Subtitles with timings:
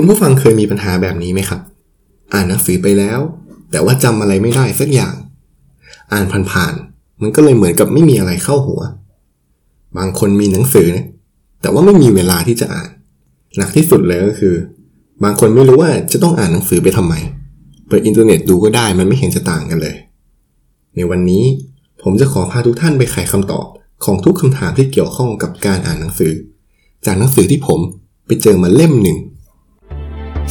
[0.00, 1.60] คุณผู้ฟังเคยมีปัญหาแบบนี้ไหมครับ
[2.34, 3.20] อ่านหนังสือไปแล้ว
[3.70, 5.14] แต่ว่าจำอะไรไม่ได้สักอย่าง
[6.12, 8.82] อ่านผ่านๆมันก็เลยเหมือนกับไม่มีอะไรเข้าหัว
[9.96, 11.06] บางคนมีหนังสือนะ
[11.62, 12.88] แต่ว่าไม่มีเวลาที่จะอ่าน
[13.56, 14.54] หนักที่สุดเลยก็คือ
[15.24, 17.14] บางคนไม่รู้ว่าจะต้องอ่านหนังสือไปทำไม
[17.88, 19.96] เปิดอินเทอร์เน็ตดูก็ได้มันไม่เห็นจะต่างกันเลย
[20.96, 21.44] ในวันนี้
[22.02, 23.66] ผมจะขอพาทุกท่านไปไขคำตอบ
[24.04, 26.32] ของทุกคำถามที่เกี่ยวข้องกับการอ่านหนังสือ
[27.06, 27.80] จากหนังสือที่ผม
[28.26, 29.18] ไปเจอมาเล่มหนึ่ง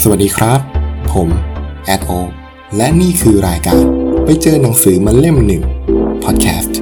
[0.04, 0.60] สวัสดีครับ
[1.14, 1.30] ผม
[1.86, 2.12] แอดโอ
[2.78, 3.84] และนี่คือรายการ
[4.26, 5.64] ไปเจอหนังสือมาเล่มหนึ่ง
[6.24, 6.78] พอดแคสต์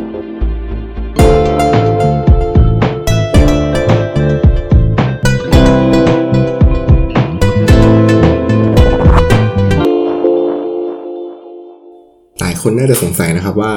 [12.39, 13.73] หลายคนน่าจะสงสัยนะครับว่า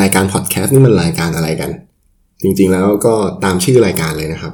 [0.00, 1.70] รายการพอดแคสต์นี่มันรายการอะไรกัน
[2.42, 4.52] จริงๆแล้วก็ตามชื่อรายการเลยนะครับ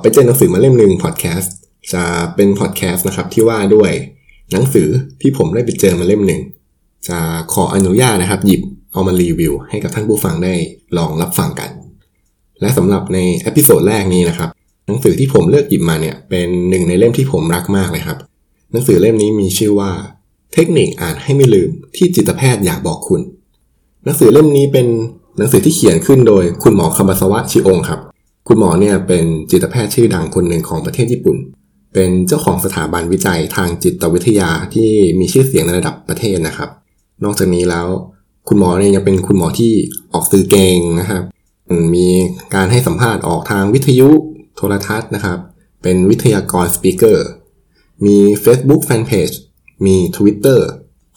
[0.00, 1.54] ไปเจอหนังสือมาเล่มหนึ่งพอดแคสต์
[1.92, 2.04] จะ
[2.34, 3.90] เป็นพอดแคสต์นะครับที่ว่าด้วย
[4.52, 4.88] หนังสือ
[5.20, 6.40] ที่ผมได้ไปเจอมาเล่มหนึ่ง
[7.08, 7.18] จะ
[7.52, 10.54] ขออนุญาตนะครับ หยิบเอามารีวิว ให้กับท่านผู้ฟังได้
[10.98, 11.70] ลองรับฟังกัน
[12.60, 14.50] และสำหรับใน episode แรกนี้นะครับ
[14.86, 18.18] หนังสือที่ผมเลือกหยิบมาเนี่ยเป็นหนึ่งในเล่มที่ผมรักมากเลยครับ
[18.72, 19.90] หนังสือเล่มนี้มีชื่อว่า
[20.54, 23.20] เทคนิคอ่านให้ไม่ลืมที่จิตแพทย์อยากบอกคุณ
[24.04, 24.86] หนังสือเล่มนี้เป็น
[25.38, 28.00] หนังสือที่เขียนขึ้นโดยคุณหมอคามาสวะชิองครับ
[28.48, 31.36] คุณหมอเนี่ยเป็นจิตแพทย์ชื่อดังคนหนึ่งของประเทศญี่ปุ่น
[31.92, 36.70] เป็นเจ้าของสถาบันวิจัยทางจิตวิทยาที่มีชื่อเสียงในระดับประเทศนะครับ
[37.24, 37.86] นอกจากนี้แล้ว
[38.48, 39.72] คุณหมอเนี่ยยังเป็นคุณหมอที่
[40.12, 41.22] ออกสื่อเก่งนะครับ
[41.94, 42.08] มี
[42.54, 44.10] การให้สัมภาษณ์ออกทางวิทยุ
[44.56, 45.38] โทรทัศน์นะครับ
[45.82, 47.26] เป็นวิทยากรสปีกเกอร์
[48.06, 49.36] มี Facebook Fanpage
[49.86, 50.60] มี Twitter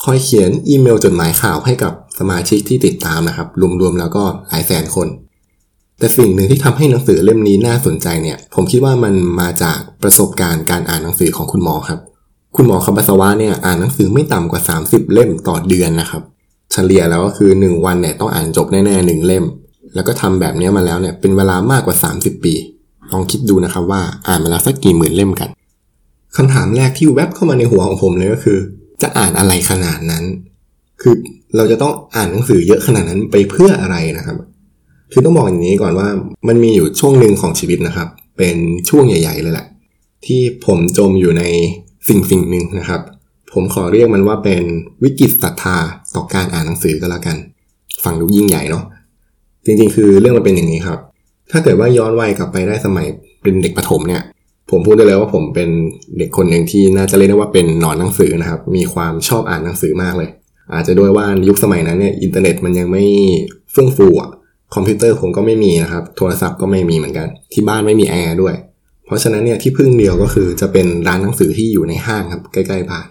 [0.04, 3.48] คอยเขียนอีเมลจดหมายข่าวให้กับสมาชิกที่ติดตามนะครับ
[3.82, 5.08] รวมๆแล้วก็หลายแสนคน
[6.00, 12.00] แต่สิ่งหนึ่งที่ทำให้หนังสือเล่มนี้น่าสนใจเนี่ย ผมคิดว่ามันมาจากประสบการณ์การอ่านหนังสือของคุณหมอครับ
[12.56, 16.22] คุณหมอคำปัสวะเนี่ยอ่านหนังสือไม่ต่ำกว่า 30 เล่มต่อเดือนนะครับ
[16.72, 19.46] เฉลี่ยแล้วก็คือ 1 วันเนี่ยต้องอ่านจบแน่ๆหนึ่งเล่ม
[19.96, 22.54] แล้วก็ทำแบบนี้มาแล้วเนี่ยเป็นเวลามากกว่า 30 ปี
[23.12, 25.50] ลองคิดดูนะครับว่าอ่านมาแล้วสักกี่หมื่นเล่มกัน
[26.36, 28.58] คำถามแรกที่แวบเข้ามาในหัวของผมเลยก็คือ
[29.02, 30.24] จะอ่านอะไรขนาดนั้น
[31.02, 31.14] คือ
[31.56, 34.38] เราจะต้องอ่านหนังสือเยอะขนาดนั้นไปเพื่ออะไรนะครับ
[35.12, 36.08] คือต้องบอกอย่างนี้ก่อนว่า
[36.48, 38.08] มันมีอยู่ช่วงหนึ่งของชีวิตนะครับ
[38.38, 38.56] เป็น
[38.90, 39.68] ช่วงใหญ่ ๆ เลยแหละ
[40.26, 41.44] ที่ผมจมอยู่ใน
[42.10, 43.02] สิ่งสิ่งหนึ่งนะครับ
[43.54, 44.64] ผมขอเรียกมันว่าเป็น
[45.04, 45.78] วิกฤตศรัทธา
[46.16, 47.38] ต่อการอ่านหนังสือก็แล้วกัน
[48.04, 48.84] ฟังดูยิ่งใหญ่เนาะ
[49.66, 51.00] จริงๆ คือเรื่องมันเป็นอย่างนี้ครับ
[51.52, 53.08] ถ้าเกิดว่าย้อนวัยกลับไปได้สมัย
[53.42, 54.22] เป็นเด็กประถมเนี่ย
[54.72, 55.70] ผมพูดได้เลยว่าผมเป็น
[56.18, 60.30] เด็กคนหนึ่งที่น่าจะเรียกได้ว่าเป็นหนอนหนังสือนะครับ มีความชอบอ่านหนังสือมากเลย
[60.74, 63.04] อาจจะด้วยว่ายุคสมัยนั้นเนี่ยอินเทอร์เน็ตมันยังไม่
[63.72, 64.32] เฟื่องฟูอะ
[64.74, 68.56] คอมพิวเตอร์ผมก็ไม่มีนะครับ โทรศัพท์ก็ไม่มีเหมือนกัน ที่บ้านไม่มีแอร์ด้วย
[69.06, 73.08] เพราะฉะนั้นเนี่ยที่พึ่งเดียวก็คือจะเป็นร้านหนังสือที่อยู่ในห้างครับใกล้ๆบ้าน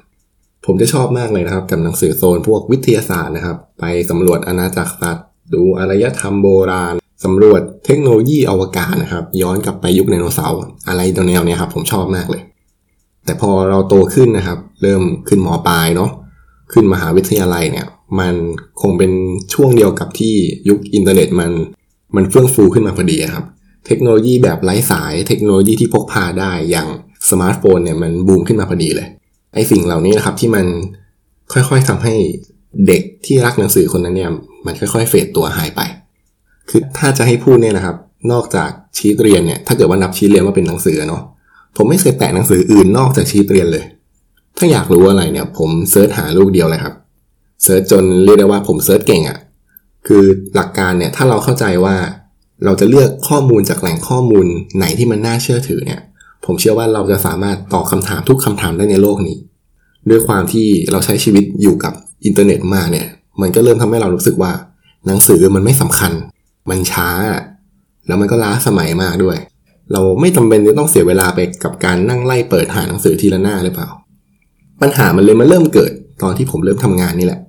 [0.67, 6.95] ผมจะชอบมากเลยนะครับกับหนังสือโซนพวกวิทยาศาสตร์นะครับ ไปสำรวจอาณาจักรสัตว์ ดูอารยธรรมโบราณ
[7.25, 12.43] สำรวจเทคโนโลยีอวกาศนะครับ ย้อนกลับไปยุคไดโนเสาร์อะไรตัวแนวเนี้ยครับผมชอบมากเลย
[13.25, 16.11] แต่พอเราโตขึ้นนะครับ เริ่มขึ้นมปลายเนาะ
[16.73, 17.87] ขึ้นมหาวิทยาลัยเนี่ย
[18.19, 18.35] มัน
[18.83, 19.13] คงเป็น
[19.55, 20.35] ช่วงเดียวกับที่
[20.69, 21.51] ยุคอินเทอร์เน็ตมัน
[22.17, 23.45] มันเฟื่องฟูขึ้นมาพอดีครับ
[23.87, 26.89] เทคโนโลยีแบบไร้สายเทคโนโลยีที่พกพาได้อย่าง
[27.31, 29.09] สมาร์ตโฟนเนี่ยมันบูมขึ้นมาพอดีเลย
[29.55, 30.67] ไอ้สิ่งเหล่านี้นะครับที่มัน
[31.53, 32.15] ค่อยๆทำให้
[32.87, 34.31] เด็กที่รักหนังสือคนนั้นเนี่ย
[34.67, 35.81] มันค่อยๆ fade ตัวหายไป
[36.69, 37.97] คือถ้าจะให้พูดเนี่ยนะครับ
[38.33, 41.23] นอกจากชีตเรียนเนี่ยถ้าเกิดว่านับชีตเรียนว่าเป็นหนังสือเนาะ
[41.77, 43.85] ผมไม่เคยแตะหนังสืออื่นนอกจากชีตเรียนเลย
[44.59, 46.95] ถ้าอยากรู้อะไรเนี่ย ผม search หาลูกเดียวเลยครับ
[47.63, 49.39] search จนเรียกได้ว่าผม search เก่งอะ
[50.07, 51.97] คือหลักการเนี่ยถ้าเราเข้าใจว่า
[52.65, 56.01] เราจะเลือกข้อมูลจากแหล่งข้อมูลไหนที่มันน่าเชื่อถือเนี่ย
[56.45, 59.37] ผมเชื่อว่าเราจะสามารถตอบคำถามทุกคำถามได้ในโลกนี้
[60.11, 61.93] ด้วยความที่เราใช้ชีวิตอยู่กับ
[62.25, 63.07] อินเทอร์เน็ตมาเนี่ย
[63.41, 64.53] มันก็เริ่มทำให้เรารู้สึกว่า
[65.07, 66.13] หนังสือมันไม่สำคัญ
[66.71, 67.09] มันช้า
[68.07, 69.39] แล้วมันก็ล้าสมัยมากด้วย
[69.93, 73.89] เราไม่จำเป็นจะต้องเสียเวลาไปกับการนั่งไล่เปิดหาหนังสือทีละหน้าหรือเปล่า
[74.81, 75.93] ปัญหามันเลยมาเริ่มเกิด
[76.25, 77.41] ตอนที่ผมเริ่มทำงานนี่แหละ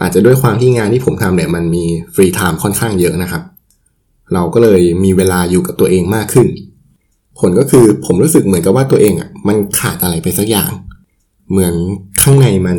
[0.00, 1.84] อาจจะด้วยความที่งานที่ผมทำเนี่ยมันมี
[2.14, 3.42] free time ค่อนข้างเยอะนะครับ
[4.34, 6.48] เราก็เลยมีเวลาอยู่กับตัวเองมากขึ้น
[7.38, 10.70] ผลก็คือผมรู้สึกเหมือนกับว่าตัวเองอะมันขาดอะไรไปสักอย่าง
[11.50, 11.74] เหมือน
[12.22, 12.78] ข้างในมัน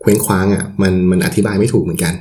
[0.00, 2.14] เคว้งคว้างอะมันมันอธิบายไม่ถูกเหมือนกัน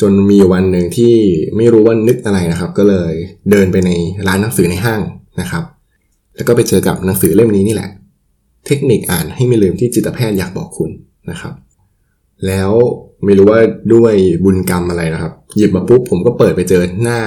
[0.00, 1.14] จนมีวันหนึ่งที่
[1.56, 3.12] ไม่รู้ว่านึกอะไรนะครับ ก็เลย
[3.50, 3.90] เดินไปใน
[4.26, 5.00] ร้านหนังสือในห้าง
[5.40, 5.64] นะครับ
[6.36, 7.90] แล้วก็ไปเจอกับหนังสือเล่มนี้นี่แหละ
[8.66, 10.90] เทคนิคอ่านให้ไม่ลืมที่จิตแพทย์อยากบอกคุณ
[11.30, 11.54] นะครับ
[12.46, 12.70] แล้ว
[13.24, 13.60] ไม่รู้ว่า
[13.94, 14.14] ด้วย
[14.44, 17.20] บุญกรรมอะไรนะครับ หยิบมาปุ๊บผมก็เปิดไปเจอหน้า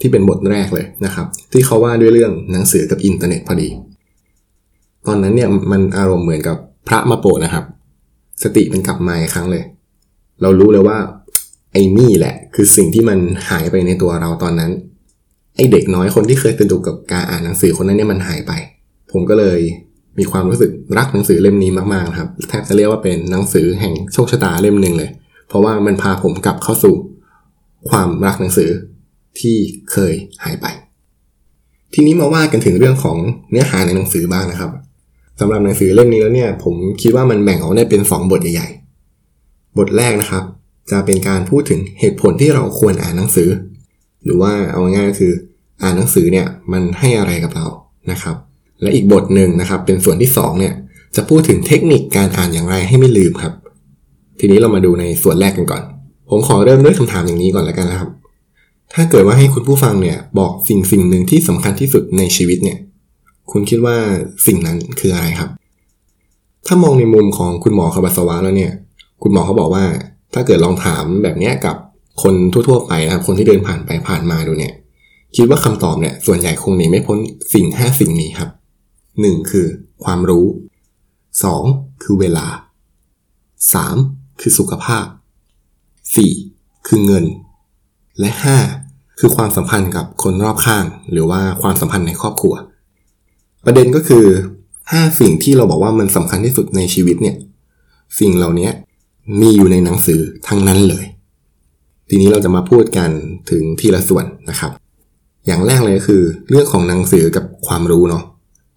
[0.00, 3.68] ที่เป็นบทแรกเลยนะครับ ที่เขาว่าด้วยเรื่องหนังสือกับอินเทอร์เน็ตพอดี
[5.06, 6.56] ตอนนั้นเนี่ยมันอารมณ์เหมือนกับ
[6.88, 7.64] พระมาโปนะครับ
[8.42, 9.64] สติมันกลับมาอีกครั้งเลย
[10.42, 10.98] เรารู้เลยว่า
[11.72, 13.18] ไอ้นี่แหละ คือสิ่งที่มัน
[13.48, 14.70] หายไปในตัวเราตอนนั้น
[15.56, 18.52] ไอ้เด็กน้อยคนที่เคยสนุกกับการอ่านหนังสือคนนั้นเนี่ยมันหายไป
[19.12, 19.60] ผมก็เลย
[20.18, 25.10] มีความรู้สึกรักหนังสือเล่มนี้มากๆครับแทบจะเรียกว่าเป็นหนังสือแห่งโชคชะตาเล่มหนึ่งเลย
[25.48, 26.94] เพราะว่ามันพาผมกลับเข้าสู่
[27.90, 28.70] ความรักหนังสือ
[29.40, 29.56] ที่
[29.92, 30.12] เคย
[30.42, 30.66] หายไป
[31.94, 33.18] ทีนี้มาว่ากันถึงเรื่องของ
[33.50, 34.70] เนื้อหาในหนังสือบ้างนะครับ
[35.40, 40.44] สำหรับหนังสือเล่มนี้แล้วเนี่ยผมคิดว่ามันแบ่งออกได้เป็น 2 บทใหญ่ๆ บทแรกนะครับ
[40.90, 43.48] จะเป็นการพูดถึงเหตุผลที่เราควรอ่านหนังสือ
[44.24, 45.32] หรือว่าเอาง่ายๆคือ
[45.82, 47.66] อ่านหนังสือเนี่ยมันให้อะไรกับเรา
[48.10, 48.36] นะครับ
[48.82, 50.74] และอีกบทหนึ่งนะครับ เป็นส่วนที่2เนี่ย
[51.16, 53.52] จะพูดถึงเทคนิคการอ่านอย่างไรให้ไม่ลืมครับ
[54.38, 55.82] ทีนี้เรามาดูในส่วนแรกกันก่อน
[56.30, 58.10] ผมขอเริ่มด้วยคำถามอย่างนี้ก่อนแล้วกันนะครับ
[58.94, 62.78] ถ้าเกิดว่าให้คุณผู้ฟังเนี่ยบอกสิ่งสิ่งหนึ่งที่สำคัญที่สุดในชีวิตเนี่ย
[63.52, 63.96] คุณคิดว่า
[64.46, 65.50] สิ่งนั้นคืออะไรครับ
[66.66, 68.72] ถ้ามองในมุมของคุณหมอคาบาสวะแล้วเนี่ย
[69.22, 69.84] คุณหมอเขาบอกว่า
[70.34, 71.76] ถ้าเกิดลองถามแบบนี้กับ
[72.22, 74.72] คนทั่ว ๆ ไปนะครับ คนที่เดินผ่านไปผ่านมาดูเนี่ย
[75.36, 77.18] คิดว่าคำตอบเนี่ย ส่วนใหญ่คงหนีไม่พ้น
[77.54, 78.50] สิ่งห้าสิ่งนี้ครับ
[79.26, 79.50] 1.
[79.50, 79.66] คือ
[80.04, 80.46] ความรู้
[81.24, 82.02] 2.
[82.02, 82.46] คือเวลา
[83.64, 84.40] 3.
[84.40, 85.04] คือสุขภาพ
[86.16, 86.86] 4.
[86.86, 87.24] คือเงิน
[88.20, 88.30] และ
[88.76, 89.18] 5.
[89.18, 92.54] คือความสัมพันธ์กับคนรอบข้าง หรือว่าความสัมพันธ์ในครอบครัว
[93.66, 94.24] ประเด็นก็คือ
[94.92, 97.36] ห้าสิ่งที่เราบอกว่ามันสำคัญที่สุดในชีวิตเนี่ย
[98.20, 98.70] สิ่งเหล่านี้
[99.40, 101.04] มีอยู่ในหนังสือทั้งนั้นเลย
[102.08, 103.10] ทีนี้เราจะมาพูดกัน
[103.50, 104.72] ถึงทีละส่วนนะครับ
[105.46, 108.24] อย่างแรกเลยก็คือเรื่องของหนังสือกับความรู้เนาะ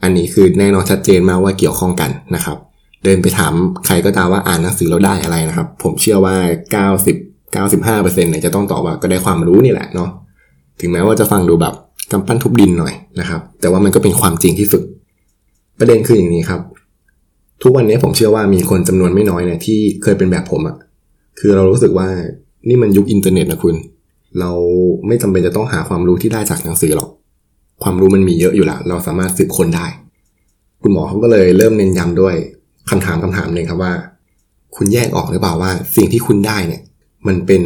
[0.03, 2.57] อันนี้คือแน่นอนชัดเจนมากว่าเกี่ยวข้องกันนะครับ
[3.03, 3.53] เดินไปถาม
[3.85, 6.35] ใครก็ตามว่าอ่านหนังสือแล้วได้อะไรนะครับ ผมเชื่อว่า
[6.75, 10.09] 90 95%เนี่ยจะต้องตอบว่าก็ได้ความรู้นี่แหละเนาะ
[10.79, 11.73] ถึงแม้ว่าจะฟังดูแบบ
[12.11, 14.81] กำปั้นทุบดินหน่อยนะครับ แต่ว่ามันก็เป็นความจริงที่สุด
[15.79, 16.61] ประเด็นคืออย่างนี้ครับ
[17.61, 20.75] ทุกวันนี้ผมเชื่อว่ามีคนจำนวนไม่น้อยเนี่ยที่เคยเป็นแบบผมอะ่ะ
[21.39, 22.07] คือเรารู้สึกว่า
[22.67, 23.75] นี่มันยุคอินเทอร์เน็ตนะคุณ
[24.39, 24.51] เรา
[25.07, 27.09] ไม่จำเป็นจะต้องหาความรู้ที่ได้จากหนังสือหรอก
[27.83, 29.85] ความรู้มันมีเยอะอยู่ล้วเราสามารถสืบค้นได้
[30.81, 32.35] คุณหมอเขาก็เลยเริ่มเน้นย้ำด้วย
[32.89, 33.93] คำถามคำถามหนึ่งครับว่า
[34.75, 36.81] คุณแยกออกหรือเปล่าว่า สิ่งที่คุณได้เนี่ย
[37.27, 37.61] มันเป็น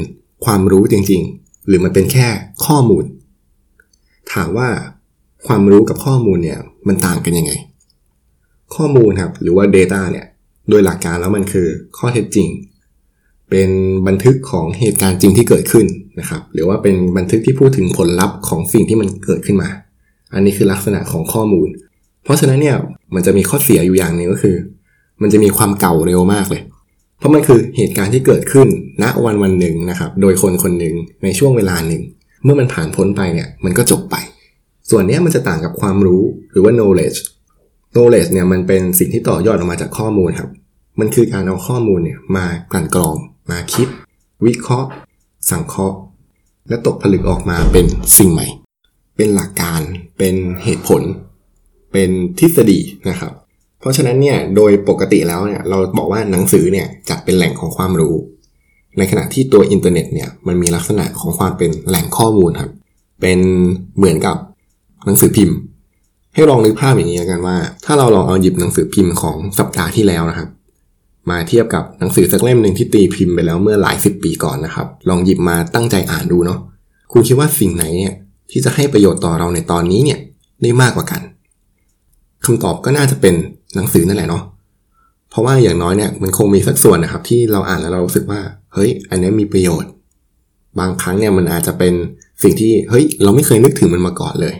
[0.45, 2.27] ความรู้จริง ๆ หรือมันเป็นแค่
[2.65, 3.05] ข้อมูล
[4.33, 4.69] ถามว่า
[5.47, 7.51] ความรู้กับข้อมูลเนี่ยมันต่างกันยังไง
[8.75, 10.25] ข้อมูลครับหรือว่า Data เนี่ย
[10.69, 12.47] โดยหลักการแล้วมันคือข้อเท็จจริง
[13.49, 13.69] เป็น
[14.07, 15.85] บันทึกของเหตุการณ์จริงที่เกิดขึ้น
[16.19, 19.69] นะครับ หรือว่าเป็นบันทึกที่พูดถึงผลลัพธ์ของสิ่งที่มันเกิดขึ้นมา
[20.35, 21.69] อันนี้คือลักษณะของข้อมูล
[22.23, 22.77] เพราะฉะนั้นเนี่ย
[23.15, 24.55] มันจะมีข้อเสียอยู่อย่างนึงก็คือ
[25.21, 26.61] มันจะมีความเก่าเร็วมากเลย
[27.19, 28.67] เพราะมันคือเหตุการณ์ที่เกิดขึ้น
[29.03, 32.01] ณวันวันหนึ่งนะครับ โดยคนคนหนึ่งในช่วงเวลาหนึ่ง
[32.43, 34.15] เมื่อมันผ่านพ้นไปเนี่ยมันก็จบไป
[34.89, 36.21] ส่วนนี้มันจะต่างกับความรู้
[36.51, 37.19] หรือว่า knowledge
[37.93, 40.49] knowledge เนี่ยมันเป็นสิ่งที่ต่อยอดออกมาจากข้อมูลครับ
[40.99, 43.15] มันคือการเอาข้อมูลเนี่ยมากลั่นกรอง
[43.51, 43.87] มาคิด
[44.45, 44.89] วิเคราะห์
[45.49, 45.97] สังเคราะห์
[46.69, 47.85] และตกผลึกออกมาเป็น
[48.17, 48.47] สิ่งใหม่
[49.15, 49.81] เป็นหลักการ
[50.17, 51.01] เป็นเหตุผล
[51.91, 52.09] เป็น
[52.39, 52.79] ทฤษฎี
[53.09, 53.31] นะครับ
[53.79, 58.15] เพราะฉะนั้นเนี่ยโดยปกติแล้วเนี่ยเราบอกว่าหนังสือเนี่ยจัดเป็นแหล่งของความรู้
[58.97, 62.71] ในขณะที่ตัวอินเทอร์เน็ตเนี่ยมันมีลักษณะของความเป็นแหล่งข้อมูลครับ
[63.21, 63.39] เป็น
[63.97, 64.37] เหมือนกับ
[65.05, 65.57] หนังสือพิมพ์
[66.33, 70.49] ให้ลองนึกภาพอย่างนี้กันว่า ถ้าเราลองเอาหยิบหนังสือพิมพ์ของสัปดาห์ที่แล้วนะครับ
[71.29, 76.59] มาเทียบกับหนังสือสักเล่มหนึ่งที่ตีพิมพ์ไปแล้วเมื่อหลายสิบปีก่อนนะครับ ลองหยิบมาตั้งใจอ่านดูเนาะ
[77.11, 78.13] คุณคิดว่าสิ่งไหนเนี่ย
[78.51, 80.19] ที่จะให้ประโยชน์ต่อเราในตอนนี้เนี่ย
[80.61, 81.21] ได้มากกว่ากัน
[82.45, 83.33] คำตอบก็น่าจะเป็น
[83.75, 84.43] หนังสือนั่นแหละเนาะ
[85.29, 88.41] เพราะว่าอย่างน้อยเนี่ยมันคงมีสักส่วนนะครับ ที่เราอ่านแล้วเรารู้สึกว่า
[88.73, 89.89] เฮ้ย อันนี้มีประโยชน์
[90.79, 91.93] บางครั้งเนี่ยมันอาจจะเป็น
[92.43, 94.55] สิ่งที่เฮ้ย เราไม่เคยนึกถึงมันมาก่อนเลย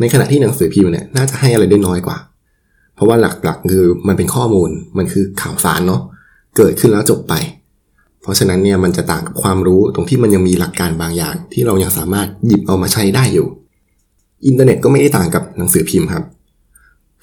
[0.00, 2.18] ในขณะที่หนังสือพิมพ์เนี่ยน่าจะให้อะไรได้น้อยกว่า
[2.94, 6.00] เพราะว่าหลักๆคือมันเป็นข้อมูลมันคือข่าวสารเนาะ
[6.56, 7.34] เกิดขึ้นแล้วจบไป
[8.22, 13.46] เพราะฉะนั้นเนี่ยมันจะต่างกับความรู้ตรงที่มันยังมีหลักการบางอย่าง ที่เรายังสามารถหยิบเอามาใช้ได้อยู่
[14.46, 16.24] อินเทอร์เน็ตก็ไม่ได้ต่างกับหนังสือพิมพ์ครับ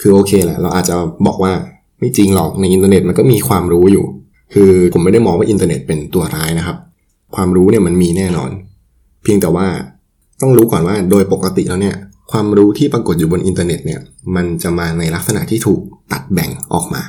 [0.01, 0.95] คือโอเคแหละเราอาจจะ
[1.27, 1.51] บอกว่า
[1.99, 4.05] ไม่จริงหรอกในอินเทอร์เน็ตมันก็มีความรู้อยู่
[4.53, 6.77] คือผมไม่ได้มองว่าอินเทอร์เน็ตเป็นตัวร้ายนะครับ
[7.35, 8.49] ความรู้เนี่ยมันมีแน่นอน
[9.23, 9.67] เพียงแต่ว่า
[10.41, 11.95] ต้องรู้ก่อนว่าโดยปกติแล้วเนี่ย
[12.31, 13.99] ความรู้ที่ปรากฏอยู่บนอินเทอร์เน็ตเนี่ย
[14.35, 17.01] มันจะมาในลักษณะที่ถูกตัดแบ่งออกมา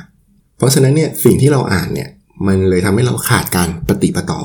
[0.57, 2.09] เพราะฉะนั้นเนี่ยสิ่งที่เราอ่านเนี่ย
[2.47, 4.39] มันเลยทำให้เราขาดการปะติดปะต่อ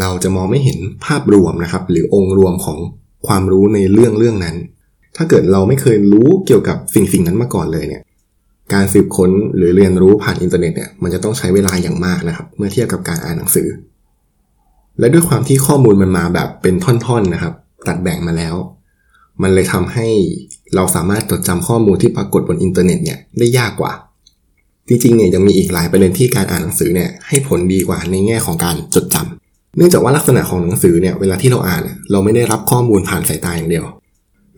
[0.00, 2.78] เราจะมองไม่เห็นภาพรวมนะครับ หรือองค์รวมของ
[3.26, 4.56] ความรู้ในเรื่องเรื่องนั้น
[5.16, 8.02] ถ้าเกิดเราไม่เคยรู้เกี่ยวกับสิ่งสิ่งนั้นมาก่อนเลยเนี่ย
[8.72, 13.68] การสืบค้นหรือเรียนรู้ผ่านอินเทอร์เน็ตเนี่ย มันจะต้องใช้เวลาอย่างมากนะครับ เมื่อเทียบกับการอ่านหนังสือ
[14.98, 17.54] และด้วยความที่ข้อมูลมันมาแบบเป็นท่อนๆนะครับ
[17.86, 18.54] ตัดแบ่งมาแล้ว
[19.42, 20.08] มันเลยทำให้
[20.74, 23.92] เราสามารถจดจำข้อมูลที่ปรากฏบนอินเทอร์เน็ตเนี่ยได้ยากกว่า
[24.88, 33.84] จริงๆเนี่ยยังมีอีกหลายประเด็นที่การอ่านหนังสือเนี่ยให้ผลดีกว่าในแง่ของการจดจำเนื่องจากว่าลักษณะของหนังสือเนี่ยเวลาที่เราอ่าน เราไม่ได้รับข้อมูลผ่านสายตาอย่างเดียว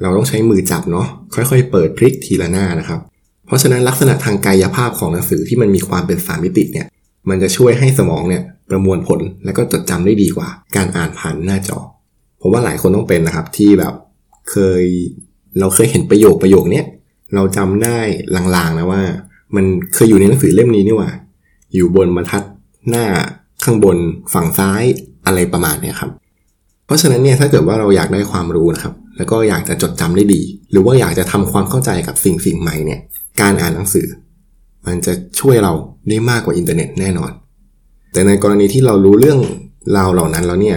[0.03, 3.01] เราต้องใช้มือจับเนาะค่อยๆ เปิดพลิกทีละหน้านะครับ
[3.47, 6.87] เพราะฉะนั้นลักษณะทางกายภาพของหนังสือที่มันมีความเป็นสามมิติเนี่ย
[7.29, 11.79] มันจะช่วยให้สมองเนี่ยประมวลผลและก็จดจำได้ดีกว่า การอ่านผ่านหน้าจอ
[12.41, 13.95] ผมว่าหลายคนต้องเป็นนะครับที่แบบ
[14.51, 14.85] เคย
[15.61, 16.83] เราเคยเห็นประโยคประโยคนี้
[17.35, 17.99] เราจำได้
[18.57, 19.03] ลางๆนะว่า
[19.55, 21.11] มันเคยอยู่ในหนังสือเล่มนี้นี่ว่า
[21.75, 22.43] อยู่บนบรรทัด
[22.91, 23.05] หน้า
[23.65, 23.97] ข้างบน
[24.35, 24.83] ฝั่งซ้าย
[25.27, 26.11] อะไรประมาณนี้ครับ
[26.87, 33.01] เพราะฉะนั้นเนี่ยถ้าเกิดว่าเราอยากได้ความรู้นะครับ แล้วก็อยากจะจดจำได้ดี หรือว่าอยากจะทำความเข้าใจกับสิ่งสิ่งใหม่เนี่ย
[33.41, 34.07] การอ่านหนังสือ
[34.87, 35.73] มันจะช่วยเรา
[36.09, 37.33] ได้มากกว่าอินเทอร์เน็ตแน่นอน
[38.13, 39.39] แต่ในกรณีที่เรารู้เรื่อง
[39.97, 40.77] ราวเหล่านั้นแล้วเนี่ย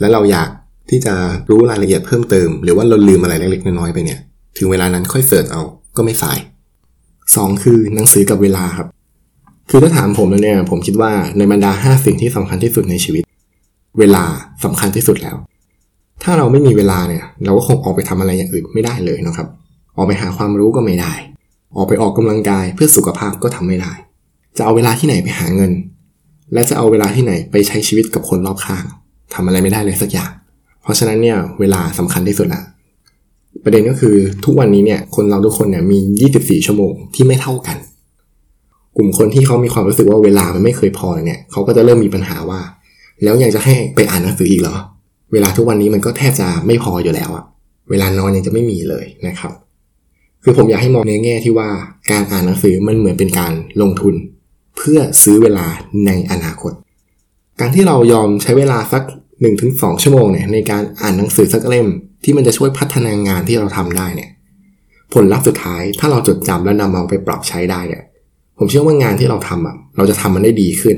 [0.00, 0.48] แล้วเราอยาก
[0.90, 1.14] ที่จะ
[1.50, 4.20] รู้รายละเอียดเพิ่มเติม หรือว่าเราลืมอะไรเล็กๆน้อยๆไปเนี่ย
[4.58, 5.62] ถึงเวลานั้นค่อยเสิร์ชเอา
[5.96, 6.38] ก็ไม่สาย
[7.38, 8.88] 2 คือหนังสือกับเวลาครับ
[9.70, 13.22] คือถ้าถามผมแล้วเนี่ย ผมคิดว่าในบรรดา 5 สิ่งที่สำคัญที่สุดในชีวิต
[13.98, 14.24] เวลา
[14.64, 15.36] สำคัญที่สุดแล้ว
[16.22, 19.48] ถ้าเราไม่มีเวลาเนี่ย เราก็คงออกไปทำอะไรอย่างอื่นไม่ได้เลยนะครับ
[19.96, 21.12] ออกไปหาความรู้ก็ไม่ได้
[21.76, 23.92] ออกไปออกกำลังกายเพื่อสุขภาพก็ทำไม่ได้
[24.56, 25.72] จะเอาเวลาที่ไหนไปหาเงิน
[26.52, 28.84] และจะเอาเวลาที่ไหนไปใช้ชีวิตกับคนรอบข้าง
[29.34, 30.30] ทำอะไรไม่ได้เลยสักอย่าง
[30.82, 32.62] เพราะฉะนั้นเนี่ยเวลาสำคัญที่สุดละ
[33.64, 35.98] ประเด็นก็คือทุกวันนี้เนี่ยคนเราทุกคนเนี่ยมี
[36.32, 37.76] 24 ชั่วโมงที่ไม่เท่ากัน
[38.96, 42.60] กลุ่มคนที่เขามีความรู้สึกว่าเวลามันไม่เคยพอเนี่ยเขาก็จะเริ่มมีปัญหาว่า
[43.22, 44.76] แล้วยังจะให้ไปอ่านหนังสืออีกเหรอ
[45.32, 47.44] เวลาทุกวันนี้มันก็แทบจะไม่พออยู่แล้วอะ
[47.90, 49.52] เวลานอนยังจะไม่มีเลยนะครับ
[50.42, 51.68] คือผมอยากให้มองในแง่ที่ว่า
[52.10, 53.52] การอ่านหนังสือมันเหมือนเป็นการ
[53.82, 54.14] ลงทุน
[54.76, 55.66] เพื่อซื้อเวลา
[56.06, 56.72] ในอนาคต
[57.60, 59.02] การที่เรายอมใช้เวลาสัก
[59.52, 61.88] 1-2 ชั่วโมงเนี่ยในการอ่านหนังสือสักเล่ม
[62.24, 64.30] ที่มันจะช่วยพัฒนางานที่เราทำได้เนี่ย
[65.14, 68.02] ผลลัพธ์สุดท้ายถ้าเราจดจำและนำเอาไปปรับใช้ได้เนี่ย
[68.58, 70.96] ผมเชื่อว่างานที่เราทำอะเราจะทำมันได้ดีขึ้น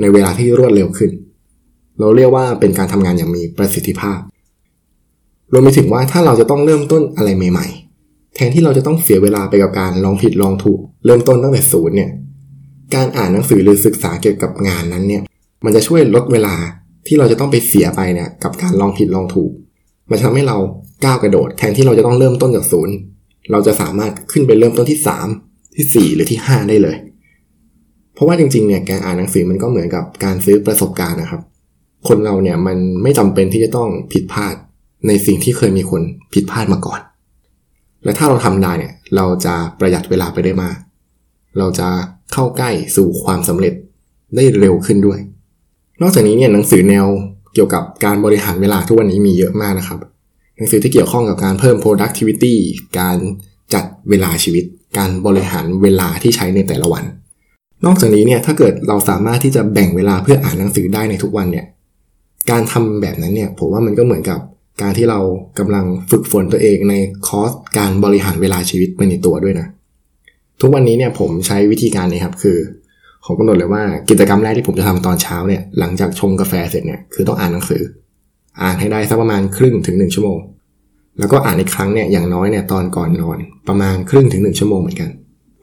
[0.00, 1.10] ในเวลาที่รวดเร็วขึ้น
[1.98, 4.18] เราเรียกว่าเป็นการทำงานอย่างมีประสิทธิภาพ
[5.52, 7.66] รวมไปถึงว่าถ้าเราจะต้องเริ่มต้นอะไรใหม่
[8.00, 12.10] ๆ แทนที่เราจะต้องเสียเวลาไปกับการลองผิดลองถูก เริ่มต้นตั้งแต่ศูนย์เนี่ย
[12.94, 15.22] การอ่านหนังสือหรือศึกษาเกี่ยวกับงานนั้นเนี่ย
[15.64, 16.54] มันจะช่วยลดเวลา
[17.06, 19.50] ที่เราจะต้องไปเสียไปเนี่ยกับการลองผิดลองถูก
[20.10, 20.56] มันทำให้เรา
[21.04, 22.94] ก้าวกระโดด แทนที่เราจะต้องเริ่มต้นจากศูนย์
[23.50, 25.00] เราจะสามารถขึ้นไปเริ่มต้นที่
[25.38, 26.96] 3 ที่ 4 หรือที่ 5 ได้เลย
[28.14, 31.42] เพราะว่าจริงๆเนี่ยการอ่านหนังสือมันก็เหมือนกับการซื้อประสบการณ์นะครับ
[32.08, 34.54] คนเราเนี่ยมันไม่จำเป็นที่จะต้องผิดพลาด
[35.06, 36.02] ในสิ่งที่เคยมีคน
[36.34, 37.00] ผิดพลาดมาก่อน
[38.04, 40.76] และถ้าเราทำได้เนี่ยเราจะประหยัดเวลาไปได้มาก
[41.58, 41.88] เราจะ
[42.32, 43.74] เข้าใกล้สู่ความสำเร็จ
[44.36, 45.18] ได้เร็วขึ้นด้วย
[46.02, 47.06] นอกจากนี้เนี่ยหนังสือแนว
[47.54, 49.98] เกี่ยวกับการบริหารเวลาทุกวันนี้มีเยอะมากนะครับ
[50.56, 52.54] หนังสือที่เกี่ยวข้องกับการเพิ่ม productivity
[52.98, 53.16] การ
[53.74, 54.64] จัดเวลาชีวิต
[54.98, 57.04] การบริหารเวลาที่ใช้ในแต่ละวัน
[57.84, 61.66] นอกจากนี้เนี่ยถ้าเกิดเราสามารถที่จะแบ่งเวลาเพื่ออ่านหนังสือได้ในทุกวันเนี่ย
[62.50, 64.40] การทำแบบนั้นเนี่ยผมว่ามันก็เหมือนกับ
[64.82, 65.20] การที่เรา
[65.58, 66.94] กำลังฝึกฝนตัวเองใน
[67.26, 69.66] คอร์สการบริหารเวลาชีวิตไปในตัวด้วยนะ
[70.60, 72.58] ทุกวันนี้เนี่ยผมใช้วิธีการนี้ครับคือ
[73.24, 77.82] ผมกำหนดเลยว่ากิจกรรมแรกที่ผมจะทำตอนเช้าเนี่ยหลังจากชงกาแฟเสร็จเนี่ยคือต้องอ่านหนังสือ
[78.62, 80.38] อ่านให้ได้สักประมาณครึ่งถึงหนึ่งชั่วโมง
[81.18, 85.10] แล้วก็อ่านอีกครั้งเนี่ยอย่างน้อยเนี่ยตอนก่อนนอน ประมาณครึ่งถึงหนึ่งชั่วโมงเหมือนกัน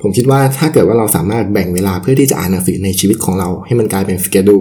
[0.01, 4.57] ผมคิดว่าถ้าเกิดว่าเราสามารถแบ่งเวลาเพื่อที่จะอ่านหนังสือในชีวิตของเรา ให้มันกลายเป็นสเกดู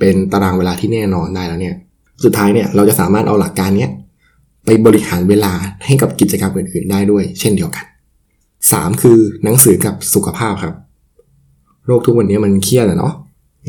[0.00, 1.74] เป็นตารางเวลาที่แน่นอนได้แล้วเนี่ย
[2.24, 3.90] สุดท้ายเนี่ยเราจะสามารถเอาหลักการเนี้ย
[4.64, 5.52] ไปบริหารเวลา
[5.86, 7.84] ให้กับกิจกรรมอื่นๆได้ด้วย เช่นเดียวกัน
[8.42, 10.74] 3 คือหนังสือกับสุขภาพครับ
[11.86, 13.14] โลกทุกวันนี้มันเครียดอะเนาะ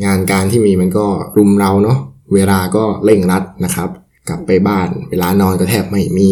[0.04, 1.06] งานการที่มีมันก็
[1.36, 1.98] รุมเราเนาะ
[2.34, 3.88] เวลาก็เร่งรัดนะครับ
[4.28, 6.30] กลับไปบ้านเวลานอนก็แทบไม่มี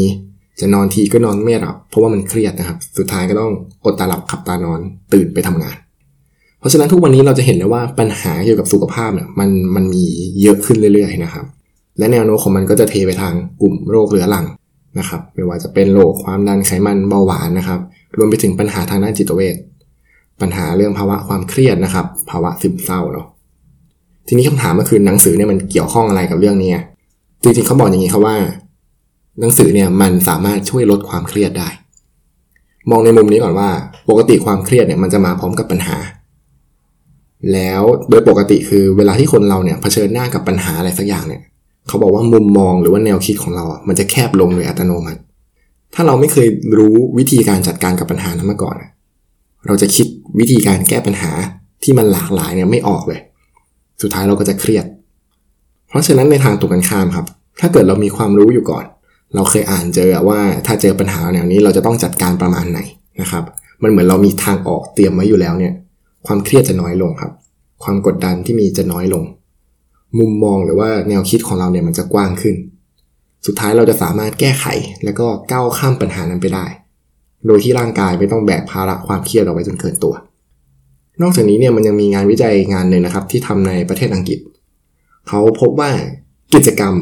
[0.61, 3.53] จะนอนทีก็นอนไม่หลับ เพราะว่ามันเครียดนะครับ สุดท้ายก็ต้อง
[3.85, 4.81] อดตาหลับขับตานอน
[5.13, 5.77] ตื่นไปทำงาน
[6.59, 10.05] เพราะฉะนั้นทุกวันนี้เราจะเห็นเลยว่าปัญหาเกี่ยวกับสุขภาพเนี่ยมันมันมี
[10.43, 11.45] เยอะขึ้นเรื่อย ๆ นะครับ
[11.99, 14.47] และแนวโน้มของมันก็จะเทไปทางกลุ่มโรคเรื้อรัง
[14.99, 17.81] นะครับ ไม่ว่าจะเป็นโรคความดันไขมันเบาหวานนะครับ
[18.17, 19.57] รวมไปถึงปัญหาทางด้านจิตเวช
[20.43, 23.27] ปัญหาเรื่องภาวะความเครียดนะครับ ภาวะซึมเศร้าเนาะ
[24.27, 26.73] ทีนี้คำถามก็คือหนังสือเนี่ยมันเกี่ยวข้องอะไรกับเรื่องนี้
[27.43, 28.37] จริงๆเขาบอกอย่างนี้ครับว่า
[29.41, 31.69] หนังสือเนี่ยมันสามารถช่วยลดความเครียดได้
[32.91, 33.69] มองในมุมนี้ก่อนว่า
[34.09, 35.97] ปกติความเครียดเนี่ยมันจะมาพร้อมกับปัญหา
[37.53, 41.43] แล้วโดยปกติคือเวลาที่คนเราเนี่ยเผชิญหน้ากับปัญหาอะไรสักอย่างเนี่ย
[41.89, 45.21] เขาบอกว่ามุมมองหรือว่าแนวคิดของเราอะมันจะแคบลงโดยอัตโนมัติ
[45.95, 48.77] ถ้าเราไม่เคยรู้วิธีการจัดการกับปัญหานั้นมาก่อน
[49.67, 50.07] เราจะคิด
[50.39, 51.31] วิธีการแก้ปัญหา
[51.83, 53.21] ที่มันหลากหลายเนี่ยไม่ออกเลย
[54.03, 54.85] สุดท้ายเราก็จะเครียด
[55.89, 57.27] เพราะฉะนั้นในทางตรงกันข้ามครับ
[57.61, 58.85] ถ้าเกิดเรามีความรู้อยู่ก่อน
[59.35, 62.81] เราเคยอ่านเจอว่าถ้าเจอปัญหาแนวนี้เราจะต้องจัดการประมาณไหน
[63.21, 63.45] นะครับ
[63.83, 65.75] มันเหมือนเรามีทางออกเตรียมไว้อยู่แล้วเนี่ย
[66.27, 67.33] ความเครียดจะน้อยลงครับ
[67.83, 69.25] ความกดดันที่มีจะน้อยลง
[70.19, 72.57] มุมมองหรือว่าแนวคิดของเราเนี่ยมันจะกว้างขึ้น
[73.47, 74.67] สุดท้ายเราจะสามารถแก้ไข
[75.05, 76.67] แล้วก็ก้าวข้ามปัญหานั้นไปได้
[77.47, 80.15] โดยที่ร่างกายไม่ต้องแบกภาระความเครียดเอาไว้จนเกินตัว
[81.23, 84.39] นอกจากนี้เนี่ยมันยังมีงานวิจัยงานหนึ่งนะครับ ที่ทำในประเทศอังกฤษ
[85.29, 85.91] เขาพบว่า
[86.55, 86.95] กิจกรรม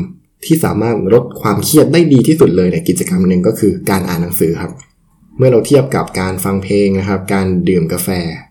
[0.46, 4.72] ที่สามารถลดความเครียดได้ดีที่สุดเลยในกิจกรรมหนึ่งก็คือการอ่านหนังสือครับ
[5.38, 8.08] เมื่อเราเทียบกับการฟังเพลงนะครับ การดื่มกาแฟ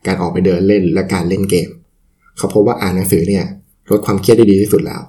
[0.08, 1.70] การออกไปเดินเล่น และการเล่นเกม
[2.38, 3.46] เขาพบว่าอ่านหนังสือเนี่ย
[3.92, 5.02] ลดความเครียดได้ดีที่สุดแล้ว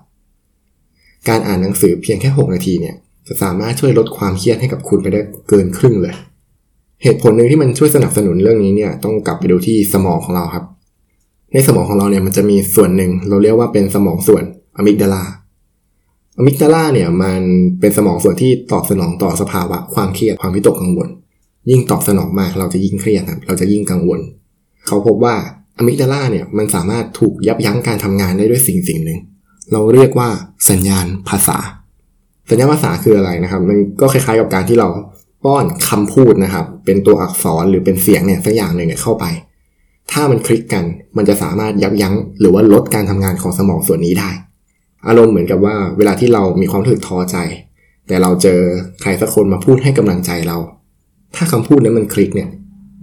[1.28, 2.94] การอ่านหนังสือเพียงแค่ 6 นาทีเนี่ย
[3.28, 6.14] จะสามารถช่วยลดความเครียดให้กับคุณไปได้เกินครึ่งเลย
[7.02, 10.64] เหตุผลหนึ่งที่มันช่วยสนับสนุนเรื่องนี้เนี่ยต้องกลับไปดูที่สมองของเราครับ
[11.52, 14.44] ในสมองของเราเนี่ยมันจะมีส่วนหนึ่งเราเรียกว่าเป็นสมองส่วน
[14.76, 15.24] อะมิกดาลา
[16.38, 17.40] อะมิกดาลาเนี่ยมัน
[17.80, 21.08] เป็นสมองส่วนที่ตอบสนองต่อสภาวะความเครียดความวิตกกังวล
[21.70, 24.20] ยิ่งตอบสนองมากเราจะยิ่งเครียดครับเราจะยิ่งกังวล
[24.86, 25.34] เขาพบว่า
[25.78, 29.18] อะมิกดาลาเนี่ยมันสามารถถูกยับยั้งการทำงานได้ด้วยสิ่งสิ่งหนึ่ง
[29.72, 30.28] เราเรียกว่า
[30.70, 31.58] สัญญาณภาษา
[32.50, 34.88] สัญญาณภาษาคืออะไรนะครับ มันก็คล้ายๆกับการที่เรา
[35.44, 39.24] ป้อนคำพูดนะครับ เป็นตัวอักษรหรือเป็นเสียงเนี่ยสักอย่างหนึ่งเนี่ยเข้าไป
[40.12, 40.84] ถ้ามันคลิกกัน
[41.16, 44.30] มันจะสามารถยับยั้ง หรือว่าลดการทำงานของสมองส่วนนี้ได้
[45.08, 47.36] อารมณ์เหมือนกับว่า เวลาที่เรามีความรู้สึกท้อใจ
[48.08, 48.60] แต่เราเจอ
[49.02, 50.58] ใครสักคนมาพูดให้กำลังใจเรา
[51.36, 52.48] ถ้าคำพูดนั้นมันคลิกเนี่ย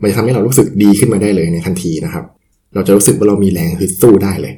[0.02, 2.26] มันจะทำให้เรารู้สึกดีขึ้นมาได้เลยในทันทีนะครับ
[2.74, 4.54] เราจะรู้สึกว่าเรามีแรงฮึดสู้ได้เลย